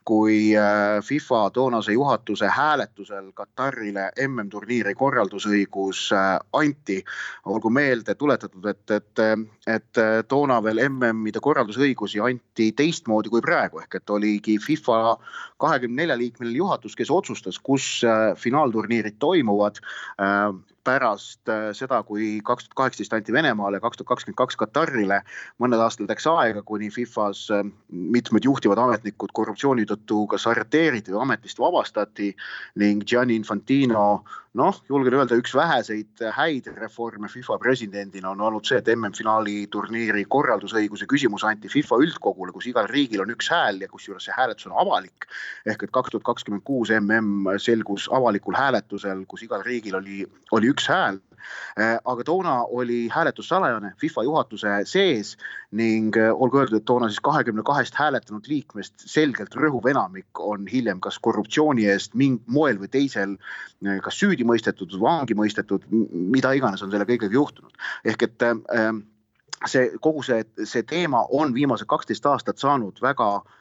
[0.05, 7.03] kui äh, FIFA toonase juhatuse hääletusel Katarile MM-turniiri korraldusõigus äh, anti.
[7.45, 9.19] olgu meelde tuletatud, et, et,
[9.67, 15.17] et toona veel MM-ide korraldusõigusi anti teistmoodi kui praegu ehk et oligi FIFA
[15.60, 19.79] kahekümne nelja liikmeline juhatus, kes otsustas, kus äh, finaalturniirid toimuvad what.
[20.17, 25.21] Um, pärast äh, seda, kui kaks tuhat kaheksateist anti Venemaale, kaks tuhat kakskümmend kaks Katarile,
[25.61, 31.25] mõned aastad läks aega, kuni Fifas äh, mitmed juhtivad ametnikud korruptsiooni tõttu kas arreteeriti või
[31.27, 32.33] ametist vabastati
[32.81, 34.23] ning Gianni Infantino
[34.57, 40.23] noh, julgen öelda, üks väheseid häid reforme FIFA presidendina on olnud see, et MM-finaali turniiri
[40.31, 44.69] korraldusõiguse küsimus anti FIFA üldkogule, kus igal riigil on üks hääl ja kusjuures see hääletus
[44.69, 45.27] on avalik.
[45.69, 50.68] ehk et kaks tuhat kakskümmend kuus MM selgus avalikul hääletusel, kus igal riigil oli, oli
[50.69, 51.19] üks hääl
[51.79, 55.36] Äh, aga toona oli hääletus salajane FIFA juhatuse sees
[55.71, 60.67] ning äh, olgu öeldud, et toona siis kahekümne kahest hääletanud liikmest selgelt rõhuv enamik on
[60.67, 66.53] hiljem kas korruptsiooni eest mingil moel või teisel äh, kas süüdi mõistetud, vangi mõistetud, mida
[66.58, 67.73] iganes on selle kõigega juhtunud.
[68.05, 68.49] ehk et
[69.67, 73.58] see kogu see, see teema on viimased kaksteist aastat saanud väga Äh,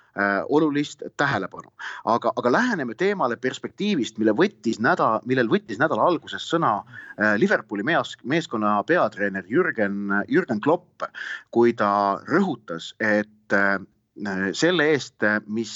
[0.48, 1.70] olulist tähelepanu.
[2.04, 7.84] aga, aga läheneme teemale perspektiivist, mille võttis nädal, millel võttis nädala alguses sõna äh, Liverpooli
[7.86, 11.06] mees, meeskonna peatreener Jürgen, Jürgen Klopp,
[11.50, 13.78] kui ta rõhutas, et äh,
[14.52, 15.72] selle eest, mis,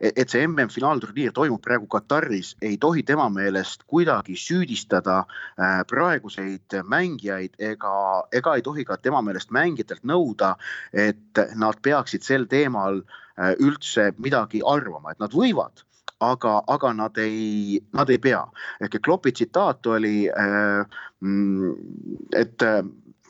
[0.00, 5.24] et see MM-finaalturniir toimub praegu Kataris, ei tohi tema meelest kuidagi süüdistada
[5.90, 7.96] praeguseid mängijaid ega,
[8.30, 10.54] ega ei tohi ka tema meelest mängijatelt nõuda,
[10.94, 15.84] et nad peaksid sel teemal äh, Äh, üldse midagi arvama, et nad võivad,
[16.20, 18.44] aga, aga nad ei, nad ei pea.
[18.80, 20.84] ehk Kloppi tsitaat oli, äh,
[21.20, 21.74] mm,
[22.32, 22.82] et äh,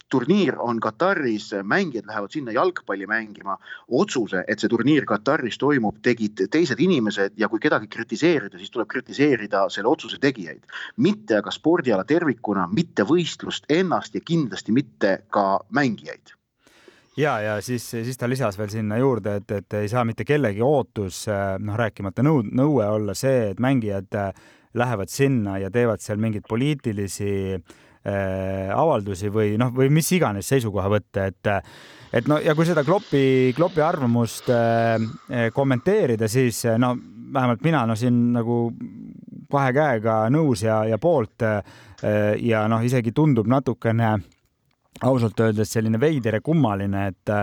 [0.08, 3.58] turniir on Kataris, mängijad lähevad sinna jalgpalli mängima.
[3.90, 8.88] otsuse, et see turniir Kataris toimub, tegid teised inimesed ja kui kedagi kritiseerida, siis tuleb
[8.88, 10.62] kritiseerida selle otsuse tegijaid.
[10.96, 16.35] mitte aga spordiala tervikuna, mitte võistlust ennast ja kindlasti mitte ka mängijaid
[17.16, 20.62] ja, ja siis, siis ta lisas veel sinna juurde, et, et ei saa mitte kellegi
[20.64, 21.24] ootus,
[21.58, 24.12] noh, rääkimata nõu-, nõue olla see, et mängijad
[24.76, 31.30] lähevad sinna ja teevad seal mingeid poliitilisi äh, avaldusi või noh, või mis iganes seisukohavõtte,
[31.32, 31.52] et
[32.16, 36.94] et no ja kui seda Kloppi, Kloppi arvamust äh, kommenteerida, siis no
[37.32, 38.60] vähemalt mina no siin nagu
[39.50, 41.60] kahe käega nõus ja, ja poolt äh,
[42.42, 44.16] ja noh, isegi tundub natukene
[45.04, 47.34] ausalt öeldes selline veider ja kummaline, et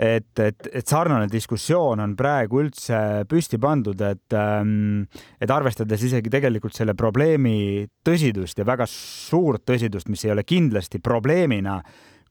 [0.00, 2.96] et, et, et sarnane diskussioon on praegu üldse
[3.28, 5.02] püsti pandud, et, ähm,
[5.36, 11.02] et arvestades isegi tegelikult selle probleemi tõsidust ja väga suurt tõsidust, mis ei ole kindlasti
[11.04, 11.76] probleemina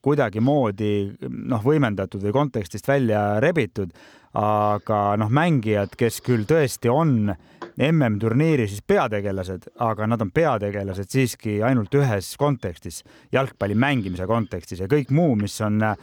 [0.05, 0.93] kuidagimoodi
[1.27, 3.91] noh, võimendatud või kontekstist välja rebitud,
[4.39, 7.31] aga noh, mängijad, kes küll tõesti on
[7.79, 13.01] MM-turniiri siis peategelased, aga nad on peategelased siiski ainult ühes kontekstis,
[13.33, 15.95] jalgpalli mängimise kontekstis ja kõik muu, mis on äh,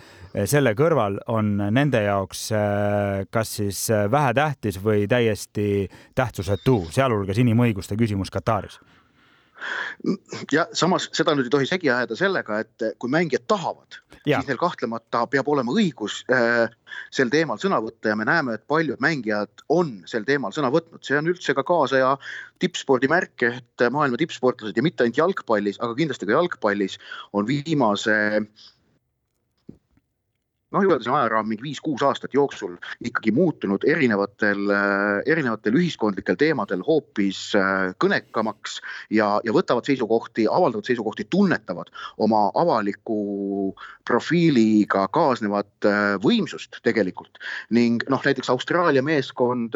[0.49, 7.99] selle kõrval, on nende jaoks äh, kas siis äh, vähetähtis või täiesti tähtsusetu, sealhulgas inimõiguste
[8.01, 8.81] küsimus Kataris
[10.53, 14.61] ja samas seda nüüd ei tohi segi ajada sellega, et kui mängijad tahavad, siis neil
[14.61, 16.66] kahtlemata peab olema õigus äh,
[17.14, 21.03] sel teemal sõna võtta ja me näeme, et paljud mängijad on sel teemal sõna võtnud,
[21.07, 22.14] see on üldse ka kaasaja
[22.62, 27.01] tippspordi märk, et maailma tippsportlased ja mitte ainult jalgpallis, aga kindlasti ka jalgpallis
[27.37, 28.66] on viimase noh,
[30.83, 37.41] juba see ajaraam mingi viis-kuus aastat jooksul ikkagi muutunud erinevatel, äh, erinevatel ühiskondlikel teemadel hoopis
[37.59, 38.81] äh, kõnekamaks
[39.15, 43.75] ja, ja võtavad seisukohti, avaldavad seisukohti, tunnetavad oma avaliku
[44.07, 47.39] profiiliga kaasnevat äh, võimsust tegelikult.
[47.71, 49.75] ning noh, näiteks Austraalia meeskond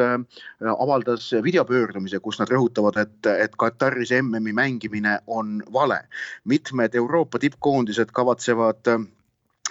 [0.61, 6.03] avaldas videopöördumise, kus nad rõhutavad, et, et Kataris MM-i mängimine on vale.
[6.45, 8.89] mitmed Euroopa tippkoondised kavatsevad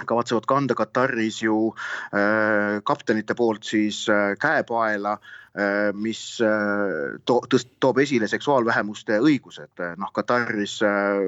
[0.06, 1.74] kavatsevad kanda Kataris ju
[2.14, 9.84] äh, kaptenite poolt siis äh, käepaela äh,, mis äh, to, tõst, toob esile seksuaalvähemuste õigused.
[10.00, 11.20] noh, Kataris äh,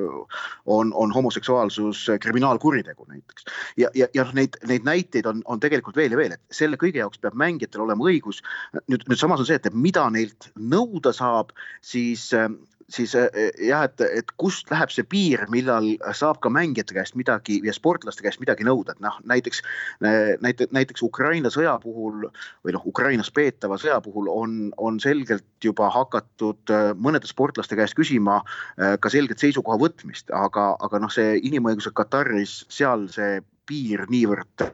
[0.65, 5.99] on, on homoseksuaalsus kriminaalkuritegu näiteks ja, ja, ja noh, neid, neid näiteid on, on tegelikult
[5.99, 8.43] veel ja veel, et selle kõige jaoks peab mängijatel olema õigus.
[8.87, 12.49] nüüd, nüüd samas on see, et mida neilt nõuda saab, siis äh,
[12.93, 17.15] siis eh, eh, jah, et, et kust läheb see piir, millal saab ka mängijate käest
[17.19, 19.61] midagi ja sportlaste käest midagi nõuda, et noh, näiteks
[20.07, 22.27] eh, näiteks, näiteks Ukraina sõja puhul
[22.65, 28.41] või noh, Ukrainas peetava sõja puhul on, on selgelt juba hakatud mõnede sportlaste käest küsima
[28.75, 34.65] ka selget seisukoha võtmist, aga, aga noh, see inimõigused Kataris, seal see piir niivõrd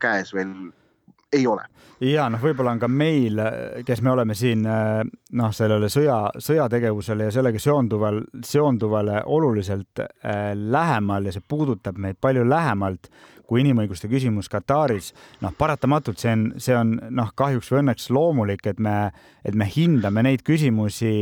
[0.00, 0.70] käes veel
[1.32, 1.64] ei ole.
[2.00, 3.40] ja noh, võib-olla on ka meil,
[3.86, 11.28] kes me oleme siin noh, sellele sõja, sõjategevusele ja sellega seonduval, seonduvale oluliselt äh, lähemal
[11.28, 13.10] ja see puudutab meid palju lähemalt
[13.50, 15.10] kui inimõiguste küsimus Kataris.
[15.42, 19.10] noh, paratamatult see on, see on noh, kahjuks või õnneks loomulik, et me,
[19.44, 21.12] et me hindame neid küsimusi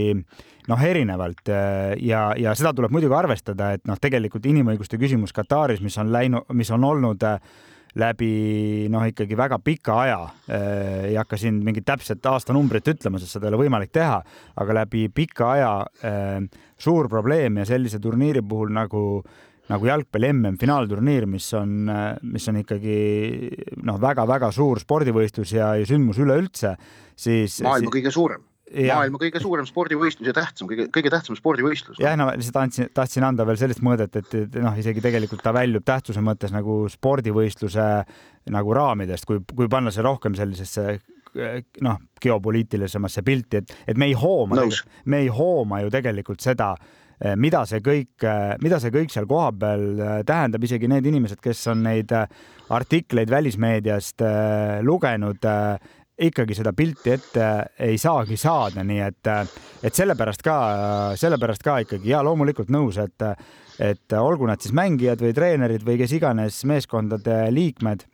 [0.68, 5.96] noh, erinevalt ja, ja seda tuleb muidugi arvestada, et noh, tegelikult inimõiguste küsimus Kataris, mis
[5.98, 7.40] on läinud, mis on olnud äh,
[7.98, 10.20] läbi noh, ikkagi väga pika aja,
[10.50, 14.20] äh, ei hakka siin mingit täpset aastanumbrit ütlema, sest seda ei ole võimalik teha,
[14.60, 15.72] aga läbi pika aja
[16.04, 16.40] äh,
[16.78, 19.04] suur probleem ja sellise turniiri puhul nagu
[19.68, 22.98] nagu jalgpalli mm finaalturniir, mis on, äh, mis on ikkagi
[23.84, 26.76] noh, väga-väga suur spordivõistlus ja, ja sündmus üleüldse,
[27.16, 28.47] siis maailma kõige suurem.
[28.68, 32.00] Maailma kõige suurem spordivõistlus ja tähtsam, kõige, kõige tähtsam spordivõistlus.
[32.02, 35.54] jah, no lihtsalt andsin, tahtsin anda veel sellist mõõdet, et, et noh, isegi tegelikult ta
[35.56, 37.88] väljub tähtsuse mõttes nagu spordivõistluse
[38.52, 40.98] nagu raamidest, kui, kui panna see rohkem sellisesse
[41.84, 44.64] noh, geopoliitilisemasse pilti, et, et me ei hooma,
[45.06, 46.72] me ei hooma ju tegelikult seda,
[47.38, 48.26] mida see kõik,
[48.62, 52.14] mida see kõik seal kohapeal tähendab, isegi need inimesed, kes on neid
[52.74, 54.22] artikleid välismeediast
[54.86, 55.48] lugenud
[56.18, 57.46] ikkagi seda pilti ette
[57.84, 59.30] ei saagi saada, nii et,
[59.86, 60.58] et sellepärast ka,
[61.18, 63.26] sellepärast ka ikkagi ja loomulikult nõus, et,
[63.78, 68.04] et olgu nad siis mängijad või treenerid või kes iganes meeskondade liikmed,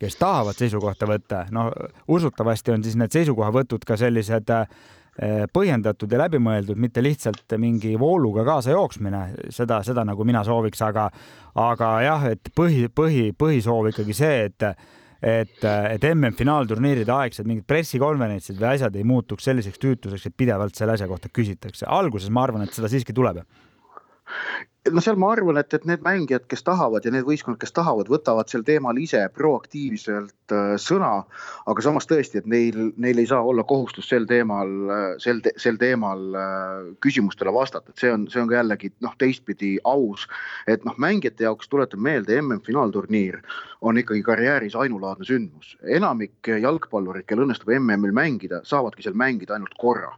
[0.00, 1.70] kes tahavad seisukohta võtta, no
[2.08, 8.44] usutavasti on siis need seisukohavõtud ka sellised eh, põhjendatud ja läbimõeldud, mitte lihtsalt mingi vooluga
[8.44, 11.08] kaasa jooksmine, seda, seda nagu mina sooviks, aga,
[11.56, 14.72] aga jah, et põhi, põhi, põhisoov ikkagi see, et
[15.22, 20.96] et, et MM-finaalturniiride aegsed mingid pressikonverentsid või asjad ei muutuks selliseks tüütuseks, et pidevalt selle
[20.96, 21.86] asja kohta küsitakse.
[21.86, 23.42] alguses ma arvan, et seda siiski tuleb
[24.88, 28.08] no seal ma arvan, et, et need mängijad, kes tahavad ja need võistkonnad, kes tahavad,
[28.10, 31.10] võtavad sel teemal ise proaktiivselt äh, sõna.
[31.70, 35.76] aga samas tõesti, et neil, neil ei saa olla kohustust sel teemal, äh, sel, sel
[35.80, 40.26] teemal äh, küsimustele vastata, et see on, see on ka jällegi noh, teistpidi aus.
[40.66, 43.42] et noh, mängijate jaoks tuletan meelde, MM-finaalturniir
[43.84, 45.76] on ikkagi karjääris ainulaadne sündmus.
[45.84, 50.16] enamik jalgpallureid, kel õnnestub MM-il mängida, saavadki seal mängida ainult korra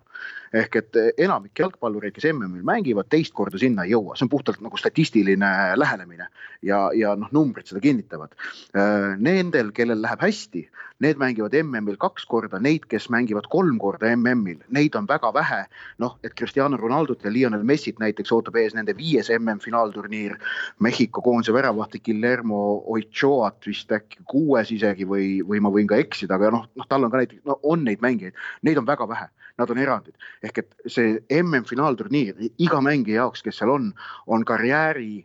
[0.53, 4.33] ehk et eh, enamik jalgpallureid, kes MM-il mängivad, teist korda sinna ei jõua, see on
[4.33, 5.49] puhtalt nagu statistiline
[5.81, 6.29] lähenemine
[6.67, 8.37] ja, ja noh, numbrid seda kinnitavad.
[8.77, 10.67] Eh, nendel, kellel läheb hästi,
[11.03, 15.65] need mängivad MM-il kaks korda, neid, kes mängivad kolm korda MM-il, neid on väga vähe.
[15.99, 20.37] noh, et Cristiano Ronaldot ja Lionel Messit näiteks ootab ees nende viies MM-finaalturniir.
[20.81, 26.37] Mehhiko koondise väravahti Guillermo Ochoat vist äkki kuues isegi või, või ma võin ka eksida,
[26.37, 29.31] aga noh, noh, tal on ka näiteks, no on neid mängijaid, neid on väga vähe
[29.59, 30.17] nad on erandid.
[30.43, 33.93] ehk et see MM-finaalturniir iga mängija jaoks, kes seal on,
[34.27, 35.25] on karjääri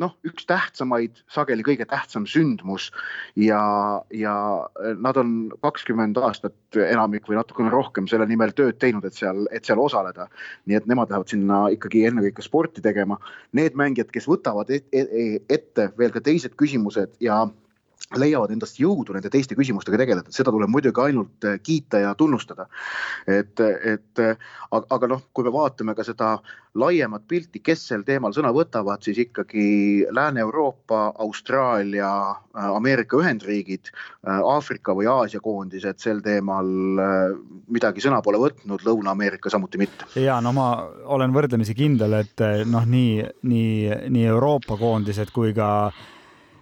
[0.00, 2.88] noh, üks tähtsamaid, sageli kõige tähtsam sündmus
[3.38, 3.60] ja,
[4.14, 4.34] ja
[5.02, 9.68] nad on kakskümmend aastat enamik või natukene rohkem selle nimel tööd teinud, et seal, et
[9.68, 10.28] seal osaleda.
[10.70, 13.18] nii et nemad lähevad sinna ikkagi ennekõike sporti tegema.
[13.56, 17.44] Need mängijad, kes võtavad et, et, ette veel ka teised küsimused ja
[18.18, 22.66] leiavad endast jõudu nende teiste küsimustega tegeleda, seda tuleb muidugi ainult äh, kiita ja tunnustada.
[23.30, 26.32] et, et aga, aga noh, kui me vaatame ka seda
[26.80, 34.42] laiemat pilti, kes sel teemal sõna võtavad, siis ikkagi Lääne-Euroopa, Austraalia, äh, Ameerika Ühendriigid, äh,
[34.42, 36.66] Aafrika või Aasia koondised sel teemal
[37.70, 40.10] midagi sõna pole võtnud, Lõuna-Ameerika samuti mitte.
[40.18, 40.70] ja no ma
[41.14, 45.70] olen võrdlemisi kindel, et noh, nii, nii, nii Euroopa koondised kui ka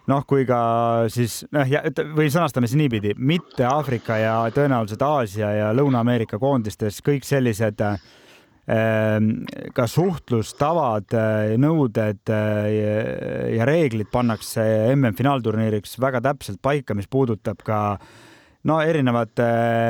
[0.08, 0.60] noh, kui ka
[1.12, 1.68] siis noh,
[2.16, 9.28] või sõnastame siis niipidi, mitte Aafrika ja tõenäoliselt Aasia ja Lõuna-Ameerika koondistes kõik sellised ehm,
[9.76, 11.18] ka suhtlustavad,
[11.60, 17.82] nõuded ja reeglid pannakse MM-finaalturniiriks väga täpselt paika, mis puudutab ka
[18.64, 19.44] no erinevate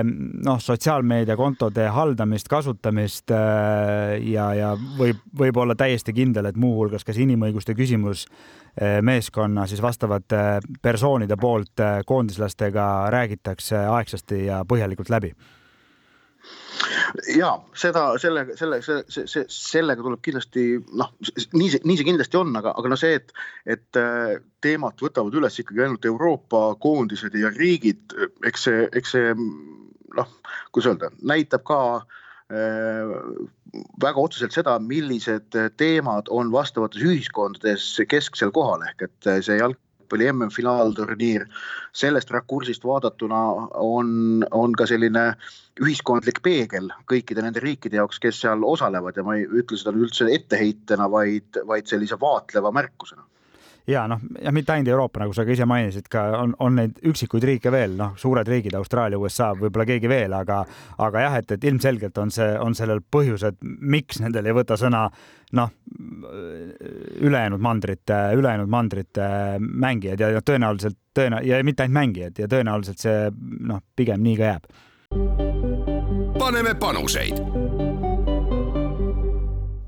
[0.04, 7.24] noh, sotsiaalmeediakontode haldamist, kasutamist ja, ja võib, võib olla täiesti kindel, et muuhulgas ka see
[7.24, 8.26] inimõiguste küsimus
[8.80, 10.36] Eh, meeskonna siis vastavate
[10.82, 15.32] persoonide poolt eh, koondislastega räägitakse aegsasti ja põhjalikult läbi
[17.36, 20.66] ja seda, sellega, selle, see, see, sellega tuleb kindlasti
[20.98, 21.10] noh,
[21.54, 23.34] nii see, nii see kindlasti on, aga, aga noh, see, et,
[23.76, 29.34] et eh, teemat võtavad üles ikkagi ainult Euroopa koondised ja riigid, eks see, eks see
[29.38, 30.32] noh,
[30.72, 32.16] kuidas öelda, näitab ka äh,
[32.48, 33.04] Äh,
[34.00, 39.58] väga otseselt seda, millised teemad on vastavates ühiskondades kesksel kohal, ehk et see
[40.08, 41.46] jalgpalli MM-finaalturniir
[41.92, 43.40] sellest rakursist vaadatuna
[43.74, 45.34] on, on ka selline
[45.80, 49.16] ühiskondlik peegel kõikide nende riikide jaoks, kes seal osalevad.
[49.16, 53.24] Ja ma ei ütle seda üldse etteheitena, vaid, vaid sellise vaatleva märkusena
[53.88, 56.98] ja noh, ja mitte ainult Euroopa, nagu sa ka ise mainisid, ka on, on neid
[57.08, 60.60] üksikuid riike veel, noh, suured riigid, Austraalia, USA, võib-olla keegi veel, aga,
[61.04, 65.06] aga jah, et, et ilmselgelt on see, on sellel põhjused, miks nendel ei võta sõna
[65.56, 65.72] noh,
[67.24, 73.00] ülejäänud mandrite, ülejäänud mandrite mängijad ja, ja tõenäoliselt tõena- ja mitte ainult mängijad ja tõenäoliselt
[73.00, 73.32] see
[73.72, 74.70] noh, pigem nii ka jääb.
[76.38, 77.40] paneme panuseid.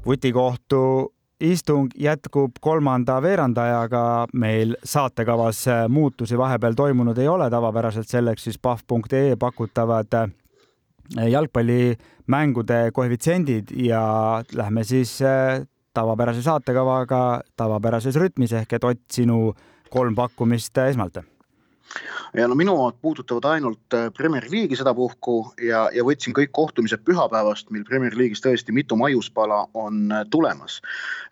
[0.07, 4.27] vutikohtu istung jätkub kolmanda veerandajaga.
[4.33, 13.73] meil saatekavas muutusi vahepeal toimunud ei ole, tavapäraselt selleks siis pahv.ee pakutavad eh, jalgpallimängude koefitsiendid
[13.77, 18.53] ja lähme siis eh, tavapärase saatekavaga tavapärases rütmis.
[18.53, 19.55] Ehk et Ott, sinu
[19.91, 21.19] kolm pakkumist esmalt
[22.35, 27.03] ja no minu omad puudutavad ainult äh, Premier League'i sedapuhku ja, ja võtsin kõik kohtumised
[27.07, 30.79] pühapäevast, mil Premier League'is tõesti mitu maiuspala on äh, tulemas.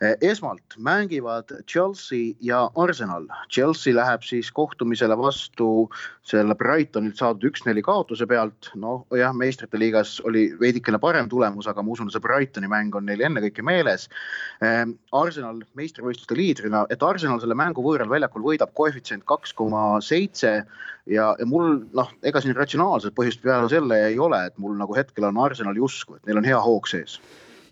[0.03, 3.29] Äh, esmalt mängivad Chelsea ja Arsenal.
[3.53, 5.89] Chelsea läheb siis kohtumisele vastu
[6.29, 8.73] selle Brightonilt saadud üks-neli kaotuse pealt.
[8.79, 13.07] noh jah, meistrite liigas oli veidikene parem tulemus, aga ma usun, see Brightoni mäng on
[13.09, 14.09] neil ennekõike meeles.
[14.61, 20.87] Arsenal meistrivõistluste liidrina, et Arsenal selle mängu võõral väljakul võidab koefitsient kaks koma seitse seitse
[21.09, 24.97] ja, ja mul noh, ega siin ratsionaalset põhjust peale selle ei ole, et mul nagu
[24.97, 27.19] hetkel on Arsenali usku, et neil on hea hoog sees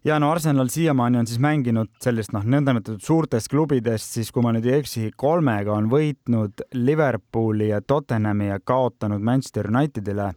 [0.07, 4.53] ja no Arsenal siiamaani on siis mänginud sellist noh, nõndanimetatud suurtest klubidest, siis kui ma
[4.55, 10.31] nüüd ei eksi, kolmega on võitnud Liverpooli ja Tottenhami ja kaotanud Manchester Unitedile.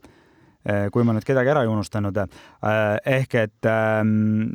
[0.70, 2.18] Eh, kui ma nüüd kedagi ära ei unustanud.
[2.18, 2.80] Eh,
[3.20, 4.10] ehk et ehm,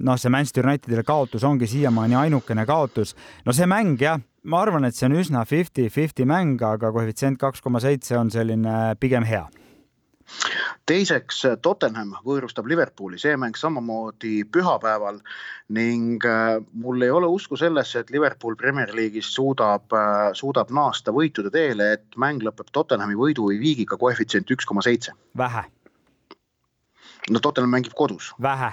[0.05, 3.15] noh, see Manchester Unitedile kaotus ongi siiamaani ainukene kaotus.
[3.47, 7.65] no see mäng jah ma arvan, et see on üsna fifty-fifty mäng, aga koefitsient kaks
[7.65, 9.47] koma seitse on selline pigem hea
[10.89, 15.21] teiseks Tottenham võõrustab Liverpooli, see mäng samamoodi pühapäeval
[15.77, 21.13] ning äh, mul ei ole usku sellesse, et Liverpool Premier League'is suudab, äh, suudab naasta
[21.15, 25.13] võitude teele, et mäng lõpeb Tottenhami võidu või viigiga koefitsient üks koma seitse.
[25.37, 25.65] vähe.
[27.31, 28.33] no Tottenham mängib kodus.
[28.41, 28.73] vähe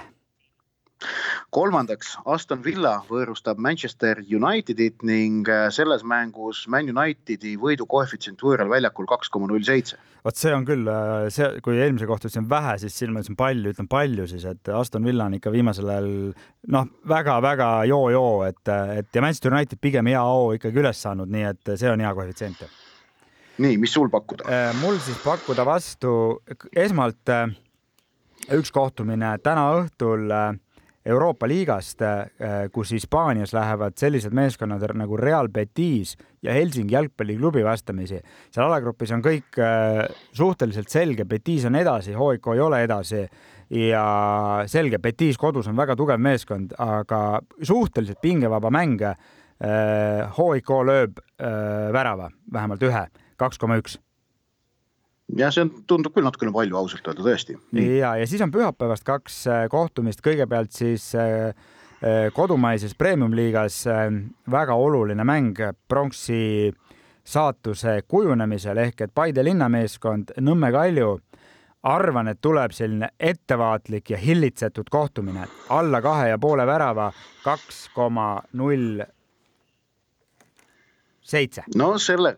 [1.52, 8.70] kolmandaks, Aston Villa võõrustab Manchester Unitedit ning äh, selles mängus Man Unitedi võidu koefitsient võõral
[8.72, 9.98] väljakul kaks koma null seitse.
[10.24, 13.38] vot see on küll äh, see, kui eelmise kohta ütlesin vähe, siis siin ma ütlesin
[13.38, 16.08] palju, ütlen palju siis, et Aston Villa on ikka viimasel ajal
[16.72, 18.62] noh väga,, väga-väga joo-joo, et,
[18.96, 22.14] et ja Manchester United pigem hea hoo ikkagi üles saanud, nii et see on hea
[22.16, 22.64] koefitsient.
[23.58, 24.48] nii, mis sul pakkuda?
[24.48, 26.14] Äh, mul siis pakkuda vastu
[26.72, 27.36] esmalt
[28.50, 30.30] üks kohtumine täna õhtul
[31.06, 38.20] Euroopa liigast, äh, kus Hispaanias lähevad sellised meeskonnad nagu Real Betis ja Helsingi jalgpalliklubi vastamisi.
[38.50, 43.24] seal alagrupis on kõik äh, suhteliselt selge, Betis on edasi, HOIK ei ole edasi
[43.70, 44.04] ja
[44.66, 49.02] selge, Betis kodus on väga tugev meeskond, aga suhteliselt pingevaba mäng.
[50.38, 51.20] HOIK äh, lööb
[51.92, 53.06] värava, vähemalt ühe,
[53.38, 53.98] kaks koma üks
[55.36, 57.56] ja see on, tundub küll natukene palju ausalt öelda tõesti.
[57.78, 61.52] ja, ja siis on pühapäevast kaks äh, kohtumist, kõigepealt siis äh,
[62.02, 63.84] äh, kodumaises premium-liigas
[64.50, 65.58] väga oluline mäng
[65.88, 66.72] pronksi
[67.24, 71.20] saatuse kujunemisel ehk et Paide linnameeskond Nõmme Kalju
[71.82, 77.10] arvan, et tuleb selline ettevaatlik ja hillitsetud kohtumine, alla kahe ja poole värava,
[77.44, 79.02] kaks koma null
[81.22, 81.64] seitse.
[81.76, 82.36] no selle,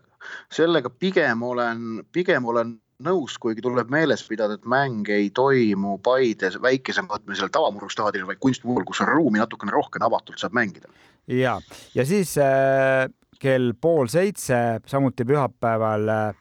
[0.53, 6.59] sellega pigem olen, pigem olen nõus, kuigi tuleb meeles pidada, et mäng ei toimu Paides
[6.63, 10.89] väikesemõõtmelisel tavamurrustaadionil, vaid kunstmurul, kus on ruumi natukene rohkem, avatult saab mängida.
[11.27, 11.59] ja,
[11.95, 13.09] ja siis äh,
[13.41, 16.35] kell pool seitse, samuti pühapäeval äh,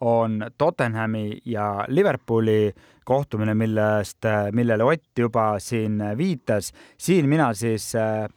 [0.00, 6.72] on Tottenhami ja Liverpooli kohtumine, millest, äh, millele Ott juba siin viitas.
[6.98, 8.28] siin mina siis Äh,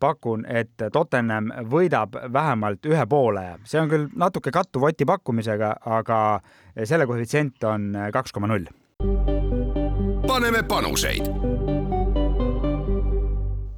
[0.00, 3.44] pakun, et Tottenham võidab vähemalt ühe poole.
[3.64, 6.40] see on küll natuke kattuv Oti pakkumisega, aga
[6.82, 8.66] selle koefitsient on kaks koma null.
[10.26, 11.59] paneme panuseid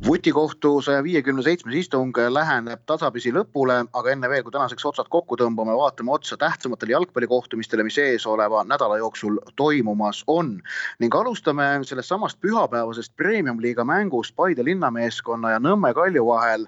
[0.07, 5.37] vutikohtu saja viiekümne seitsmes istung läheneb tasapisi lõpule, aga enne veel, kui tänaseks otsad kokku
[5.39, 10.61] tõmbame, vaatame otsa tähtsamatele jalgpallikohtumistele, mis eesoleva nädala jooksul toimumas on.
[10.99, 16.67] ning alustame sellest samast pühapäevasest premium-liiga mängust Paide linnameeskonna ja Nõmme Kalju vahel,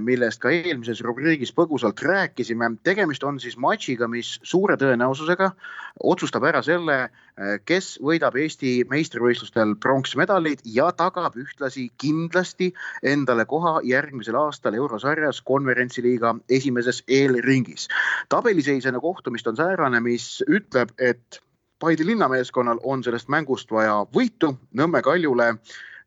[0.00, 2.70] millest ka eelmises rubriigis põgusalt rääkisime.
[2.82, 5.50] tegemist on siis matšiga, mis suure tõenäosusega
[6.04, 7.10] otsustab ära selle,
[7.64, 12.72] kes võidab Eesti meistrivõistlustel pronksmedalid ja tagab ühtlasi kindlasti
[13.02, 17.88] endale koha järgmisel aastal eurosarjas konverentsiliiga esimeses eelringis.
[18.28, 21.42] tabeliseiseline kohtumist on säärane, mis ütleb, et
[21.78, 25.58] Paide linnameeskonnal on sellest mängust vaja võitu Nõmme Kaljule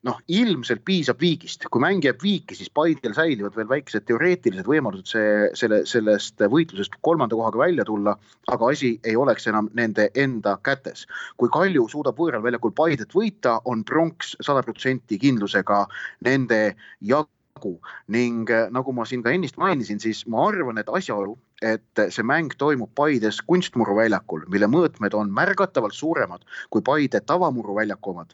[0.07, 5.11] noh, ilmselt piisab viigist, kui mäng jääb viiki, siis Paidel säilivad veel väikesed teoreetilised võimalused
[5.11, 8.15] see, selle, sellest võitlusest kolmanda kohaga välja tulla,
[8.47, 11.05] aga asi ei oleks enam nende enda kätes.
[11.37, 15.85] kui Kalju suudab võõral väljakul Paidet võita, on pronks sada protsenti kindlusega
[16.27, 16.61] nende
[17.01, 17.29] jagu
[17.59, 22.03] jagu ning eh, nagu ma siin ka ennist mainisin, siis ma arvan, et asjaolu, et
[22.09, 28.13] see mäng toimub Paides kunstmuru väljakul, mille mõõtmed on märgatavalt suuremad kui Paide tavamuru väljaku
[28.13, 28.33] omad,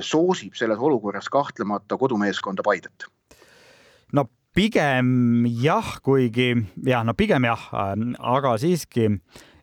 [0.00, 3.06] soosib selles olukorras kahtlemata kodumeeskonda Paidet.
[4.12, 6.54] no pigem jah, kuigi
[6.84, 7.70] jah, no pigem jah,
[8.18, 9.10] aga siiski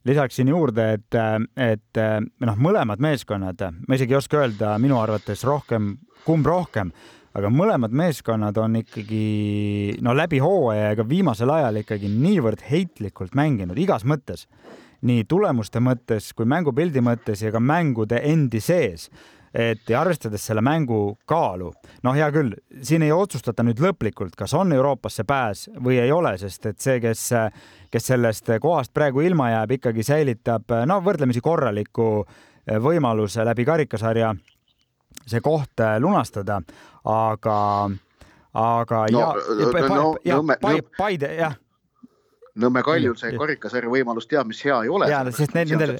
[0.07, 1.15] lisaksin juurde, et,
[1.59, 1.99] et
[2.39, 6.93] noh, mõlemad meeskonnad, ma isegi ei oska öelda minu arvates rohkem, kumb rohkem
[7.37, 13.37] aga mõlemad meeskonnad on ikkagi no läbi hooaja ja ka viimasel ajal ikkagi niivõrd heitlikult
[13.37, 14.47] mänginud igas mõttes,
[15.05, 19.11] nii tulemuste mõttes kui mängupildi mõttes ja ka mängude endi sees.
[19.57, 21.69] Et arvestades selle mängu kaalu,
[22.05, 22.51] noh, hea küll,
[22.83, 26.99] siin ei otsustata nüüd lõplikult, kas on Euroopasse pääs või ei ole, sest et see,
[27.01, 27.23] kes,
[27.89, 32.09] kes sellest kohast praegu ilma jääb, ikkagi säilitab no võrdlemisi korraliku
[32.83, 34.35] võimaluse läbi karikasarja
[35.25, 36.61] see koht äh, lunastada,
[37.03, 37.89] aga,
[38.53, 41.55] aga no, ja, ja, no, ja, no, Paide, jah
[42.57, 45.09] Nõmme Kaljul see karikasarja võimalus teab mis hea ei ole.
[45.11, 45.93] ja, sest need, nendel,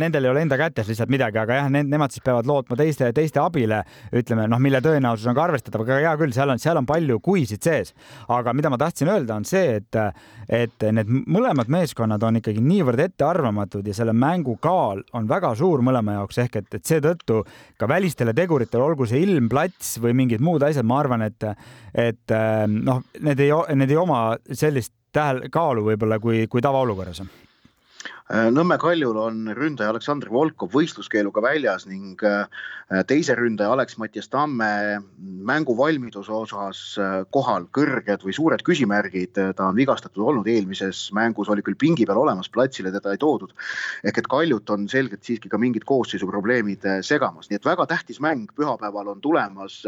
[0.00, 3.42] nendel ei ole enda kätes lihtsalt midagi, aga jah, nemad siis peavad lootma teiste, teiste
[3.42, 3.82] abile,
[4.16, 7.18] ütleme noh, mille tõenäosus on ka arvestatav, aga hea küll, seal on, seal on palju
[7.24, 7.94] kuisid sees.
[8.32, 10.00] aga mida ma tahtsin öelda, on see, et,
[10.48, 15.84] et need mõlemad meeskonnad on ikkagi niivõrd ettearvamatud ja selle mängu kaal on väga suur
[15.84, 17.42] mõlema jaoks ehk et, et seetõttu
[17.78, 21.50] ka välistele teguritele, olgu see ilm, plats või mingid muud asjad, ma arvan, et,
[21.94, 22.38] et
[22.72, 27.22] noh, need ei, need ei oma sellist tähel-, kaalu võib-olla kui, kui tavaolukorras
[28.28, 32.44] Äh, Nõmme Kaljul on ründaja Aleksandr Volkov võistluskeeluga väljas ning äh,
[33.08, 34.68] teise ründaja Alex-Mattias Tamme
[35.48, 39.32] mänguvalmiduse osas äh, kohal kõrged või suured küsimärgid.
[39.32, 43.54] ta on vigastatud olnud eelmises mängus, oli küll pingi peal olemas, platsile teda ei toodud.
[44.04, 48.52] ehk et Kaljut on selgelt siiski ka mingid koosseisuprobleemid segamas, nii et väga tähtis mäng
[48.52, 49.86] pühapäeval on tulemas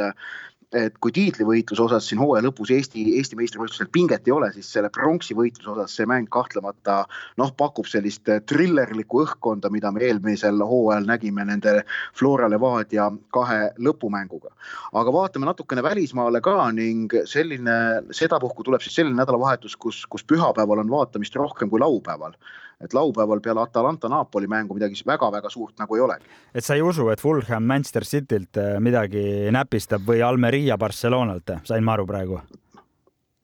[0.76, 4.90] et kui tiitlivõitluse osas siin hooaja lõpus Eesti, Eesti meistrivõistlusel pinget ei ole, siis selle
[4.94, 7.00] pronksi võitluse osas see mäng kahtlemata
[7.40, 11.80] noh, pakub sellist trillerlikku õhkkonda, mida me eelmisel hooajal nägime nende
[12.14, 14.54] Flora Levadia kahe lõpumänguga.
[14.92, 17.76] aga vaatame natukene välismaale ka ning selline,
[18.14, 22.38] sedapuhku tuleb siis selline nädalavahetus, kus, kus pühapäeval on vaatamist rohkem kui laupäeval
[22.80, 26.24] et laupäeval peale Atalanta Napoli mängu midagi väga-väga suurt nagu ei olegi.
[26.54, 31.84] et sa ei usu, et Fulham Manchester Citylt äh, midagi näpistab või Almeria Barcelonalt, sain
[31.84, 32.40] ma aru praegu?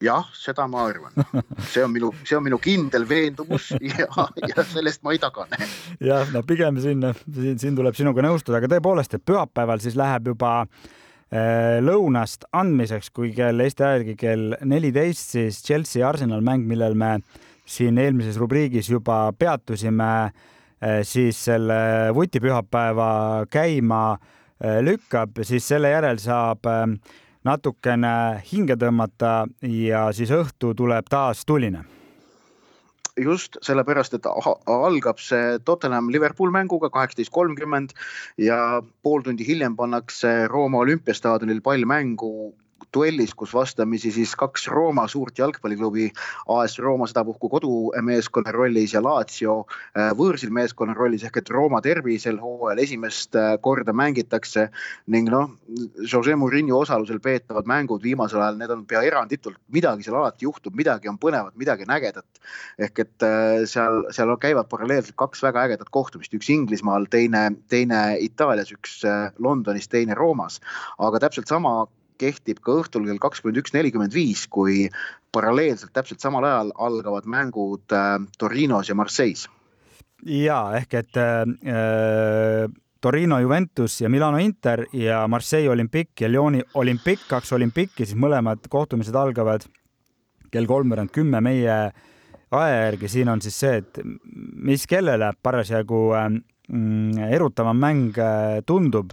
[0.03, 1.13] jah, seda ma arvan,
[1.71, 4.07] see on minu, see on minu kindel veendumus ja,
[4.43, 5.57] ja sellest ma ei tagane.
[6.03, 10.31] jah, no pigem siin, siin, siin tuleb sinuga nõustuda, aga tõepoolest, et pühapäeval siis läheb
[10.33, 16.67] juba äh, lõunast andmiseks, kui kell Eesti aja järgi kell neliteist, siis Chelsea Arsenal mäng,
[16.69, 17.17] millel me
[17.67, 20.31] siin eelmises rubriigis juba peatusime,
[20.81, 21.79] eh, siis selle
[22.15, 26.95] vutipühapäeva käima eh, lükkab, siis selle järel saab eh,
[27.47, 31.83] natukene hinge tõmmata ja siis õhtu tuleb taas tuline.
[33.17, 37.95] Just sellepärast, et algab see Tottenham Liverpool mänguga kaheksateist kolmkümmend
[38.37, 42.53] ja pool tundi hiljem pannakse Rooma olümpiastaadionil pall mängu
[42.93, 46.07] duellis, kus vastamisi siis kaks Rooma suurt jalgpalliklubi,
[46.53, 52.17] AS Rooma sedapuhku kodumeeskonna rollis ja Lazio äh, võõrsil meeskonna rollis ehk et Rooma derbi
[52.21, 54.67] sel hooajal esimest äh, korda mängitakse
[55.13, 55.51] ning noh,
[56.11, 60.75] Jose Murillo osalusel peetavad mängud viimasel ajal, need on pea eranditult, midagi seal alati juhtub,
[60.77, 62.41] midagi on põnevat, midagi on ägedat.
[62.79, 68.17] ehk et äh, seal, seal käivad paralleelselt kaks väga ägedat kohtumist, üks Inglismaal, teine, teine
[68.23, 69.01] Itaalias, üks
[69.43, 70.61] Londonis, teine Roomas,
[71.03, 71.85] aga täpselt sama
[72.21, 74.87] kehtib ka õhtul kell kakskümmend üks, nelikümmend viis, kui
[75.35, 79.47] paralleelselt täpselt samal ajal algavad mängud äh, Torinos ja Marseille's.
[80.25, 82.67] ja ehk et äh,
[83.01, 88.65] Torino Juventus ja Milano Inter ja Marseille Olympique ja Lyoni Olympique, kaks Olympique'i, siis mõlemad
[88.69, 89.67] kohtumised algavad
[90.51, 91.77] kell kolmveerand kümme meie
[92.51, 93.07] aja järgi.
[93.07, 93.99] siin on siis see, et
[94.69, 96.29] mis kellele parasjagu äh,
[96.69, 99.11] mm, erutavam mäng äh, tundub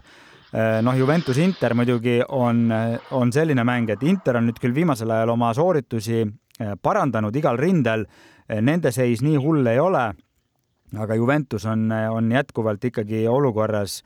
[0.54, 2.68] noh, Juventus Inter muidugi on,
[3.10, 7.58] on selline mäng, et Inter on nüüd küll viimasel ajal oma sooritusi äh, parandanud igal
[7.58, 8.06] rindel.
[8.46, 10.12] Äh, nende seis nii hull ei ole.
[10.94, 13.96] aga Juventus on, on jätkuvalt ikkagi olukorras,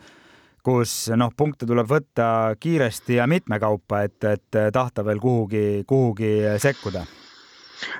[0.64, 7.04] kus noh, punkte tuleb võtta kiiresti ja mitmekaupa, et, et tahta veel kuhugi, kuhugi sekkuda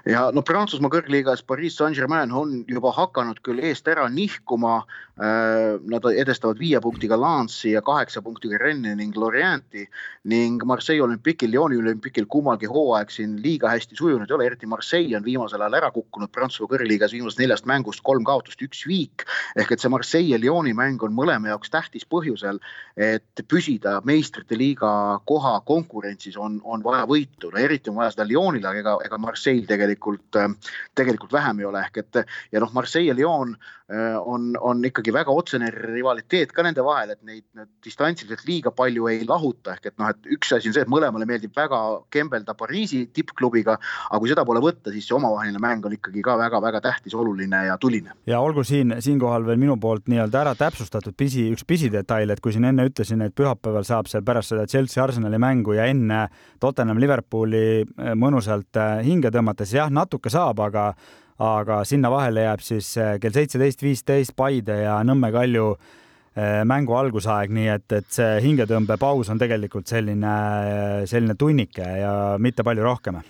[0.09, 4.81] ja no Prantsusmaa kõrgliigas Pariis Saint-Germain on juba hakanud küll eest ära nihkuma
[5.19, 9.83] nad edestavad viie punktiga Lance'i ja kaheksa punktiga Rennes'i ning Lorient'i
[10.31, 15.17] ning Marseille olümpikil, Lyoni olümpikil kummalgi hooaeg siin liiga hästi sujunud ei ole, eriti Marseille
[15.19, 19.25] on viimasel ajal ära kukkunud Prantsusmaa kõrgliigas viimasest neljast mängust kolm kaotust, üks viik.
[19.57, 22.61] ehk et see Marseille ja Lyoni mäng on mõlema jaoks tähtis põhjusel,
[22.97, 28.29] et püsida meistrite liiga koha konkurentsis on, on vaja võitu, no eriti on vaja seda
[28.29, 30.39] Lyonil, aga ega, ega Marseille tegelikult,
[30.95, 33.57] tegelikult vähem ei ole, ehk et ja noh, Marseille ja Lyon
[33.93, 38.73] Äh, on, on ikkagi väga otsene rivaliteet ka nende vahel, et neid, neid distantsiliselt liiga
[38.75, 41.81] palju ei lahuta, ehk et noh, et üks asi on see, et mõlemale meeldib väga
[42.15, 43.77] kembelda Pariisi tippklubiga,
[44.09, 47.65] aga kui seda pole võtta, siis see omavaheline mäng on ikkagi ka väga-väga tähtis, oluline
[47.69, 48.17] ja tuline.
[48.27, 52.55] ja olgu siin, siinkohal veel minu poolt nii-öelda ära täpsustatud pisi, üks pisidetail, et kui
[52.55, 56.27] siin enne ütlesin, et pühapäeval saab seal pärast seda Chelsea Arsenali mängu ja enne
[56.61, 60.93] Tottenham Liverpooli äh, mõnusalt äh, hinge tõmmata, siis jah, natuke saab, aga
[61.39, 66.97] aga sinna vahele jääb siis äh, kell seitseteist viisteist Paide ja Nõmme Kalju äh, mängu
[66.99, 72.87] algusaeg, nii et, et see hingetõmbepaus on tegelikult selline, äh, selline tunnike ja mitte palju
[72.87, 73.23] rohkem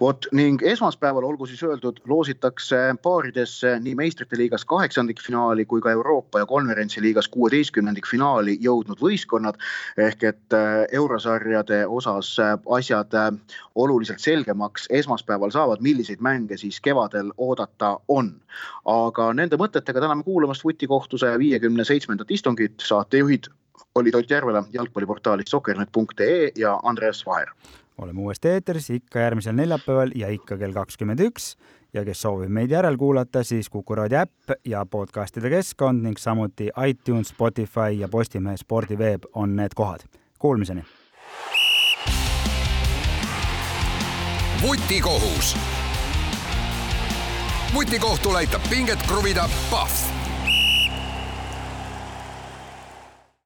[0.00, 6.40] vot ning esmaspäeval, olgu siis öeldud, loositakse paaridesse nii meistrite liigas kaheksandikfinaali kui ka Euroopa
[6.40, 9.60] ja konverentsiliigas kuueteistkümnendikfinaali jõudnud võistkonnad.
[9.96, 13.30] ehk et äh, eurosarjade osas äh, asjad äh,
[13.74, 18.34] oluliselt selgemaks esmaspäeval saavad, milliseid mänge siis kevadel oodata on.
[18.84, 23.52] aga nende mõtetega täname kuulamast vutikohtuse viiekümne seitsmendat istungit, saatejuhid
[23.94, 27.48] olid Ott Järvela jalgpalliportaalist sokernet.ee ja Andreas Vaher
[28.02, 31.54] oleme uuesti eetris ikka järgmisel neljapäeval ja ikka kell kakskümmend üks
[31.94, 37.34] ja kes soovib meid järelkuulata, siis Kuku raadio äpp ja podcastide keskkond ning samuti iTunes,
[37.34, 40.06] Spotify ja Postimehe spordiveeb on need kohad.
[40.38, 40.84] Kuulmiseni.
[44.62, 45.56] vutikohus
[47.74, 50.19] vutikohtul aitab pinget kruvida Pahv